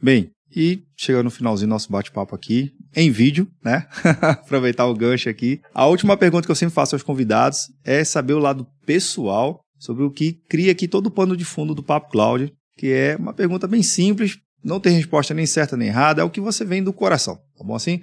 Bem, 0.00 0.30
e 0.54 0.82
chegando 0.96 1.24
no 1.24 1.30
finalzinho 1.30 1.68
do 1.68 1.72
nosso 1.72 1.90
bate-papo 1.90 2.34
aqui, 2.34 2.72
em 2.94 3.10
vídeo, 3.10 3.48
né? 3.62 3.86
Aproveitar 4.22 4.86
o 4.86 4.94
gancho 4.94 5.28
aqui. 5.28 5.60
A 5.74 5.86
última 5.86 6.16
pergunta 6.16 6.46
que 6.46 6.50
eu 6.50 6.56
sempre 6.56 6.74
faço 6.74 6.94
aos 6.94 7.02
convidados 7.02 7.70
é 7.84 8.02
saber 8.04 8.34
o 8.34 8.38
lado 8.38 8.66
pessoal 8.86 9.60
sobre 9.78 10.02
o 10.02 10.10
que 10.10 10.32
cria 10.48 10.72
aqui 10.72 10.88
todo 10.88 11.06
o 11.06 11.10
pano 11.10 11.36
de 11.36 11.44
fundo 11.44 11.74
do 11.74 11.82
Papo 11.82 12.10
Cloud, 12.10 12.52
que 12.76 12.92
é 12.92 13.16
uma 13.16 13.32
pergunta 13.32 13.66
bem 13.66 13.82
simples, 13.82 14.38
não 14.64 14.80
tem 14.80 14.94
resposta 14.94 15.34
nem 15.34 15.46
certa 15.46 15.76
nem 15.76 15.88
errada, 15.88 16.22
é 16.22 16.24
o 16.24 16.30
que 16.30 16.40
você 16.40 16.64
vem 16.64 16.82
do 16.82 16.92
coração, 16.92 17.36
tá 17.56 17.64
bom 17.64 17.74
assim? 17.74 18.00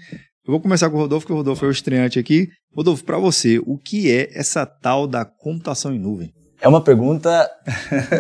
Eu 0.48 0.52
vou 0.52 0.62
começar 0.62 0.89
com 0.89 0.98
o 0.98 1.00
Rodolfo, 1.00 1.26
que 1.26 1.34
o 1.34 1.38
Rodolfo 1.38 1.65
é 1.65 1.68
o 1.68 1.72
estreante 1.72 2.20
aqui. 2.20 2.50
Rodolfo, 2.76 3.04
para 3.04 3.18
você, 3.18 3.60
o 3.65 3.80
que 3.80 4.12
é 4.12 4.30
essa 4.38 4.63
tal 4.63 5.08
da 5.08 5.26
computação 5.26 5.91
em 5.91 5.98
nuvem? 5.98 6.32
É 6.62 6.68
uma 6.68 6.82
pergunta 6.82 7.50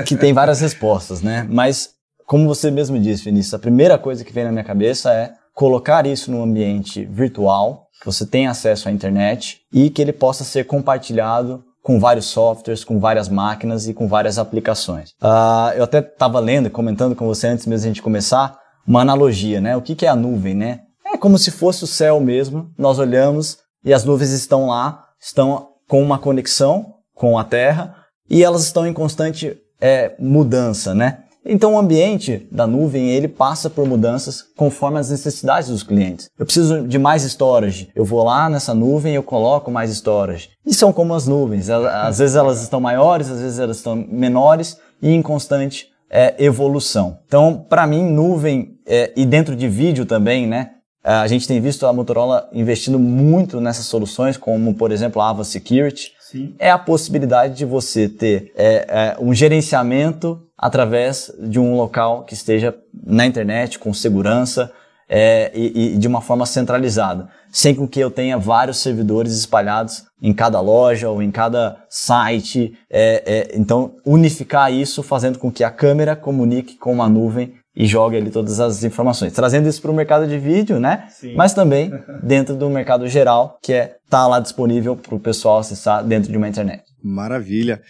que 0.07 0.15
tem 0.15 0.33
várias 0.33 0.59
respostas, 0.59 1.21
né? 1.21 1.45
Mas, 1.49 1.89
como 2.25 2.47
você 2.47 2.71
mesmo 2.71 2.99
disse, 2.99 3.23
Vinícius, 3.23 3.53
a 3.53 3.59
primeira 3.59 3.97
coisa 3.97 4.23
que 4.23 4.33
vem 4.33 4.43
na 4.43 4.51
minha 4.51 4.63
cabeça 4.63 5.13
é 5.13 5.33
colocar 5.53 6.05
isso 6.05 6.31
num 6.31 6.43
ambiente 6.43 7.05
virtual, 7.05 7.87
que 7.99 8.05
você 8.05 8.25
tenha 8.25 8.51
acesso 8.51 8.89
à 8.89 8.91
internet 8.91 9.61
e 9.71 9.89
que 9.89 10.01
ele 10.01 10.13
possa 10.13 10.43
ser 10.43 10.65
compartilhado 10.65 11.63
com 11.85 11.99
vários 11.99 12.25
softwares, 12.25 12.83
com 12.83 12.99
várias 12.99 13.29
máquinas 13.29 13.87
e 13.87 13.93
com 13.93 14.07
várias 14.07 14.39
aplicações. 14.39 15.11
Uh, 15.21 15.77
eu 15.77 15.83
até 15.83 15.99
estava 15.99 16.39
lendo 16.39 16.65
e 16.65 16.71
comentando 16.71 17.15
com 17.15 17.27
você 17.27 17.45
antes 17.45 17.67
mesmo 17.67 17.83
de 17.83 17.85
a 17.85 17.91
gente 17.91 18.01
começar 18.01 18.57
uma 18.87 19.01
analogia, 19.01 19.61
né? 19.61 19.77
O 19.77 19.83
que, 19.83 19.93
que 19.93 20.03
é 20.03 20.09
a 20.09 20.15
nuvem, 20.15 20.55
né? 20.55 20.79
É 21.05 21.15
como 21.15 21.37
se 21.37 21.51
fosse 21.51 21.83
o 21.83 21.87
céu 21.87 22.19
mesmo. 22.19 22.71
Nós 22.75 22.97
olhamos 22.97 23.59
e 23.83 23.93
as 23.93 24.03
nuvens 24.03 24.31
estão 24.31 24.65
lá, 24.65 25.09
estão 25.21 25.67
com 25.87 26.01
uma 26.01 26.17
conexão 26.17 26.95
com 27.13 27.37
a 27.37 27.43
Terra 27.43 27.95
e 28.27 28.43
elas 28.43 28.63
estão 28.63 28.87
em 28.87 28.93
constante 28.93 29.55
é, 29.79 30.15
mudança, 30.17 30.95
né? 30.95 31.24
Então 31.45 31.75
o 31.75 31.77
ambiente 31.77 32.47
da 32.51 32.65
nuvem 32.65 33.09
ele 33.09 33.27
passa 33.27 33.69
por 33.69 33.87
mudanças 33.87 34.43
conforme 34.57 34.99
as 34.99 35.11
necessidades 35.11 35.69
dos 35.69 35.83
clientes. 35.83 36.29
Eu 36.37 36.45
preciso 36.45 36.87
de 36.87 36.97
mais 36.97 37.23
storage. 37.23 37.89
Eu 37.95 38.03
vou 38.03 38.23
lá 38.23 38.49
nessa 38.49 38.73
nuvem 38.73 39.13
e 39.13 39.15
eu 39.15 39.23
coloco 39.23 39.69
mais 39.69 39.91
storage. 39.91 40.49
E 40.65 40.73
são 40.73 40.91
como 40.91 41.13
as 41.13 41.27
nuvens. 41.27 41.69
Às 41.69 42.17
vezes 42.17 42.35
elas 42.35 42.63
estão 42.63 42.79
maiores, 42.79 43.29
às 43.29 43.39
vezes 43.39 43.59
elas 43.59 43.77
estão 43.77 43.95
menores 43.95 44.77
e 45.01 45.11
em 45.11 45.21
constante 45.21 45.87
é, 46.09 46.35
evolução. 46.43 47.19
Então, 47.27 47.65
para 47.69 47.85
mim, 47.85 48.03
nuvem 48.03 48.79
é, 48.87 49.11
e 49.15 49.25
dentro 49.25 49.55
de 49.55 49.67
vídeo 49.67 50.05
também, 50.05 50.47
né? 50.47 50.71
A 51.03 51.27
gente 51.27 51.47
tem 51.47 51.61
visto 51.61 51.85
a 51.85 51.93
Motorola 51.93 52.49
investindo 52.51 52.97
muito 52.97 53.61
nessas 53.61 53.85
soluções, 53.85 54.37
como 54.37 54.73
por 54.73 54.91
exemplo 54.91 55.21
a 55.21 55.29
Ava 55.29 55.43
Security. 55.43 56.11
Sim. 56.35 56.53
É 56.59 56.69
a 56.69 56.77
possibilidade 56.77 57.55
de 57.55 57.63
você 57.63 58.09
ter 58.09 58.51
é, 58.57 58.85
é 58.89 59.17
um 59.21 59.33
gerenciamento 59.33 60.41
através 60.57 61.31
de 61.39 61.59
um 61.59 61.77
local 61.77 62.23
que 62.23 62.33
esteja 62.33 62.75
na 63.05 63.25
internet, 63.25 63.79
com 63.79 63.93
segurança 63.93 64.69
é, 65.07 65.49
e, 65.55 65.93
e, 65.93 65.97
de 65.97 66.07
uma 66.09 66.19
forma 66.19 66.45
centralizada, 66.45 67.29
sem 67.49 67.73
com 67.73 67.87
que 67.87 68.01
eu 68.01 68.11
tenha 68.11 68.37
vários 68.37 68.79
servidores 68.79 69.33
espalhados 69.37 70.03
em 70.21 70.33
cada 70.33 70.59
loja 70.59 71.09
ou 71.09 71.21
em 71.21 71.31
cada 71.31 71.77
site. 71.89 72.77
É, 72.89 73.23
é, 73.25 73.57
então, 73.57 73.95
unificar 74.05 74.73
isso 74.73 75.01
fazendo 75.01 75.39
com 75.39 75.49
que 75.49 75.63
a 75.63 75.71
câmera 75.71 76.17
comunique 76.17 76.75
com 76.75 76.91
uma 76.91 77.07
nuvem 77.07 77.53
e 77.75 77.85
jogue 77.85 78.15
ali 78.15 78.31
todas 78.31 78.59
as 78.59 78.83
informações, 78.83 79.33
trazendo 79.33 79.67
isso 79.67 79.81
para 79.81 79.91
o 79.91 79.93
mercado 79.93 80.27
de 80.27 80.37
vídeo, 80.37 80.79
né? 80.79 81.07
Sim. 81.09 81.35
Mas 81.35 81.53
também 81.53 81.91
dentro 82.23 82.55
do 82.55 82.69
mercado 82.69 83.07
geral, 83.07 83.59
que 83.61 83.73
é 83.73 83.97
tá 84.09 84.25
lá 84.27 84.39
disponível 84.39 84.95
para 84.95 85.15
o 85.15 85.19
pessoal 85.19 85.59
acessar 85.59 86.03
dentro 86.03 86.31
de 86.31 86.37
uma 86.37 86.47
internet. 86.47 86.83
Maravilha. 87.03 87.81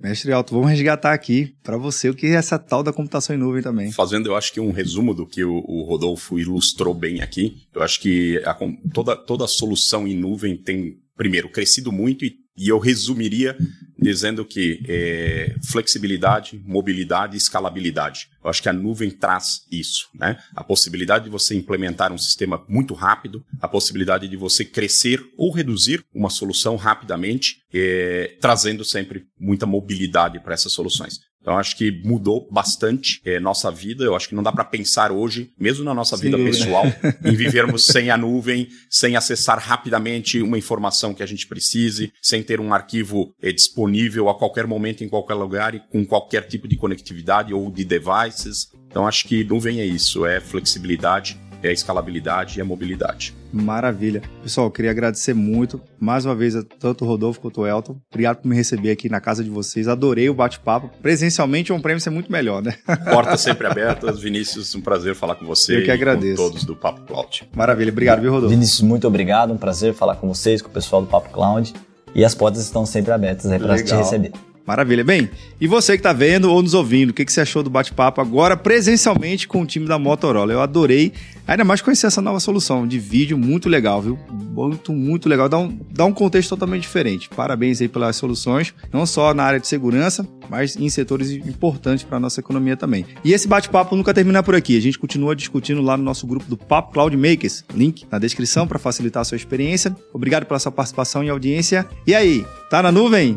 Mestre 0.00 0.32
Alto, 0.32 0.54
vamos 0.54 0.70
resgatar 0.70 1.14
aqui 1.14 1.54
para 1.62 1.78
você 1.78 2.10
o 2.10 2.14
que 2.14 2.26
é 2.26 2.34
essa 2.34 2.58
tal 2.58 2.82
da 2.82 2.92
computação 2.92 3.34
em 3.34 3.38
nuvem 3.38 3.62
também. 3.62 3.90
Fazendo, 3.90 4.26
eu 4.26 4.36
acho 4.36 4.52
que 4.52 4.60
um 4.60 4.70
resumo 4.70 5.14
do 5.14 5.26
que 5.26 5.42
o, 5.42 5.64
o 5.66 5.82
Rodolfo 5.84 6.38
ilustrou 6.38 6.92
bem 6.92 7.22
aqui. 7.22 7.62
Eu 7.74 7.82
acho 7.82 7.98
que 8.00 8.36
a, 8.44 8.54
toda, 8.92 9.16
toda 9.16 9.46
solução 9.46 10.06
em 10.06 10.14
nuvem 10.14 10.58
tem, 10.58 10.98
primeiro, 11.16 11.48
crescido 11.48 11.90
muito 11.90 12.22
e, 12.22 12.36
e 12.54 12.68
eu 12.68 12.78
resumiria 12.78 13.56
dizendo 13.98 14.44
que 14.44 14.82
é, 14.88 15.54
flexibilidade, 15.62 16.60
mobilidade 16.64 17.34
e 17.34 17.38
escalabilidade. 17.38 18.28
Eu 18.42 18.50
acho 18.50 18.62
que 18.62 18.68
a 18.68 18.72
nuvem 18.72 19.10
traz 19.10 19.66
isso, 19.70 20.08
né? 20.14 20.38
A 20.54 20.62
possibilidade 20.62 21.24
de 21.24 21.30
você 21.30 21.54
implementar 21.54 22.12
um 22.12 22.18
sistema 22.18 22.62
muito 22.68 22.92
rápido, 22.94 23.44
a 23.60 23.68
possibilidade 23.68 24.28
de 24.28 24.36
você 24.36 24.64
crescer 24.64 25.24
ou 25.36 25.52
reduzir 25.52 26.04
uma 26.14 26.30
solução 26.30 26.76
rapidamente, 26.76 27.62
é, 27.72 28.36
trazendo 28.40 28.84
sempre 28.84 29.26
muita 29.38 29.66
mobilidade 29.66 30.40
para 30.40 30.54
essas 30.54 30.72
soluções. 30.72 31.20
Então, 31.44 31.58
acho 31.58 31.76
que 31.76 32.00
mudou 32.02 32.48
bastante 32.50 33.20
é, 33.22 33.38
nossa 33.38 33.70
vida. 33.70 34.02
Eu 34.02 34.16
acho 34.16 34.30
que 34.30 34.34
não 34.34 34.42
dá 34.42 34.50
para 34.50 34.64
pensar 34.64 35.12
hoje, 35.12 35.52
mesmo 35.60 35.84
na 35.84 35.92
nossa 35.92 36.16
Sem 36.16 36.30
vida 36.30 36.42
pessoal, 36.42 36.84
em 37.22 37.36
vivermos 37.36 37.84
sem 37.84 38.10
a 38.10 38.16
nuvem, 38.16 38.66
sem 38.88 39.14
acessar 39.14 39.58
rapidamente 39.58 40.40
uma 40.40 40.56
informação 40.56 41.12
que 41.12 41.22
a 41.22 41.26
gente 41.26 41.46
precise, 41.46 42.10
sem 42.22 42.42
ter 42.42 42.60
um 42.60 42.72
arquivo 42.72 43.34
é, 43.42 43.52
disponível 43.52 44.30
a 44.30 44.38
qualquer 44.38 44.66
momento, 44.66 45.04
em 45.04 45.08
qualquer 45.08 45.34
lugar 45.34 45.74
e 45.74 45.80
com 45.80 46.02
qualquer 46.06 46.46
tipo 46.46 46.66
de 46.66 46.76
conectividade 46.76 47.52
ou 47.52 47.70
de 47.70 47.84
devices. 47.84 48.70
Então, 48.88 49.06
acho 49.06 49.28
que 49.28 49.44
nuvem 49.44 49.80
é 49.80 49.84
isso, 49.84 50.24
é 50.24 50.40
flexibilidade 50.40 51.38
é 51.66 51.70
a 51.70 51.72
escalabilidade 51.72 52.58
e 52.58 52.62
a 52.62 52.64
mobilidade. 52.64 53.34
Maravilha. 53.52 54.22
Pessoal, 54.42 54.66
eu 54.66 54.70
queria 54.70 54.90
agradecer 54.90 55.34
muito, 55.34 55.80
mais 55.98 56.24
uma 56.24 56.34
vez, 56.34 56.56
a 56.56 56.62
tanto 56.62 57.04
o 57.04 57.08
Rodolfo 57.08 57.40
quanto 57.40 57.60
o 57.60 57.66
Elton. 57.66 57.96
Obrigado 58.10 58.38
por 58.38 58.48
me 58.48 58.56
receber 58.56 58.90
aqui 58.90 59.08
na 59.08 59.20
casa 59.20 59.44
de 59.44 59.50
vocês. 59.50 59.88
Adorei 59.88 60.28
o 60.28 60.34
bate-papo. 60.34 60.90
Presencialmente, 61.00 61.72
um 61.72 61.80
prêmio 61.80 62.02
é 62.04 62.10
muito 62.10 62.30
melhor, 62.30 62.62
né? 62.62 62.74
Portas 63.10 63.40
sempre 63.40 63.66
abertas. 63.66 64.20
Vinícius, 64.20 64.74
um 64.74 64.80
prazer 64.80 65.14
falar 65.14 65.36
com 65.36 65.46
você. 65.46 65.78
Eu 65.78 65.84
que 65.84 65.90
agradeço. 65.90 66.36
com 66.36 66.48
todos 66.48 66.64
do 66.64 66.74
Papo 66.74 67.02
Cloud. 67.02 67.48
Maravilha. 67.54 67.90
Obrigado, 67.90 68.20
viu, 68.20 68.32
Rodolfo? 68.32 68.54
Vinícius, 68.54 68.80
muito 68.80 69.06
obrigado. 69.06 69.52
Um 69.52 69.58
prazer 69.58 69.94
falar 69.94 70.16
com 70.16 70.28
vocês, 70.28 70.60
com 70.60 70.68
o 70.68 70.72
pessoal 70.72 71.02
do 71.02 71.08
Papo 71.08 71.30
Cloud. 71.30 71.72
E 72.14 72.24
as 72.24 72.34
portas 72.34 72.62
estão 72.62 72.86
sempre 72.86 73.12
abertas 73.12 73.50
aí 73.50 73.58
para 73.58 73.82
te 73.82 73.94
receber. 73.94 74.32
Maravilha. 74.66 75.04
Bem, 75.04 75.28
e 75.60 75.66
você 75.66 75.92
que 75.92 75.98
está 75.98 76.12
vendo 76.12 76.50
ou 76.50 76.62
nos 76.62 76.72
ouvindo, 76.72 77.10
o 77.10 77.12
que, 77.12 77.24
que 77.24 77.32
você 77.32 77.42
achou 77.42 77.62
do 77.62 77.68
bate-papo 77.68 78.20
agora 78.20 78.56
presencialmente 78.56 79.46
com 79.46 79.60
o 79.60 79.66
time 79.66 79.86
da 79.86 79.98
Motorola? 79.98 80.52
Eu 80.52 80.60
adorei, 80.62 81.12
ainda 81.46 81.64
mais 81.64 81.82
conhecer 81.82 82.06
essa 82.06 82.22
nova 82.22 82.40
solução 82.40 82.86
de 82.86 82.98
vídeo, 82.98 83.36
muito 83.36 83.68
legal, 83.68 84.00
viu? 84.00 84.18
Muito, 84.30 84.92
muito 84.92 85.28
legal. 85.28 85.50
Dá 85.50 85.58
um, 85.58 85.78
dá 85.90 86.06
um 86.06 86.12
contexto 86.12 86.48
totalmente 86.48 86.82
diferente. 86.82 87.28
Parabéns 87.28 87.82
aí 87.82 87.88
pelas 87.88 88.16
soluções, 88.16 88.72
não 88.90 89.04
só 89.04 89.34
na 89.34 89.44
área 89.44 89.60
de 89.60 89.66
segurança, 89.66 90.26
mas 90.48 90.76
em 90.76 90.88
setores 90.88 91.30
importantes 91.30 92.02
para 92.02 92.16
a 92.16 92.20
nossa 92.20 92.40
economia 92.40 92.76
também. 92.76 93.04
E 93.22 93.34
esse 93.34 93.46
bate-papo 93.46 93.94
nunca 93.94 94.14
termina 94.14 94.42
por 94.42 94.54
aqui. 94.54 94.78
A 94.78 94.80
gente 94.80 94.98
continua 94.98 95.36
discutindo 95.36 95.82
lá 95.82 95.94
no 95.94 96.02
nosso 96.02 96.26
grupo 96.26 96.46
do 96.48 96.56
Papo 96.56 96.94
Cloud 96.94 97.14
Makers. 97.16 97.64
Link 97.74 98.06
na 98.10 98.18
descrição 98.18 98.66
para 98.66 98.78
facilitar 98.78 99.20
a 99.20 99.24
sua 99.24 99.36
experiência. 99.36 99.94
Obrigado 100.10 100.46
pela 100.46 100.58
sua 100.58 100.72
participação 100.72 101.22
e 101.22 101.28
audiência. 101.28 101.86
E 102.06 102.14
aí, 102.14 102.46
tá 102.70 102.82
na 102.82 102.90
nuvem? 102.90 103.36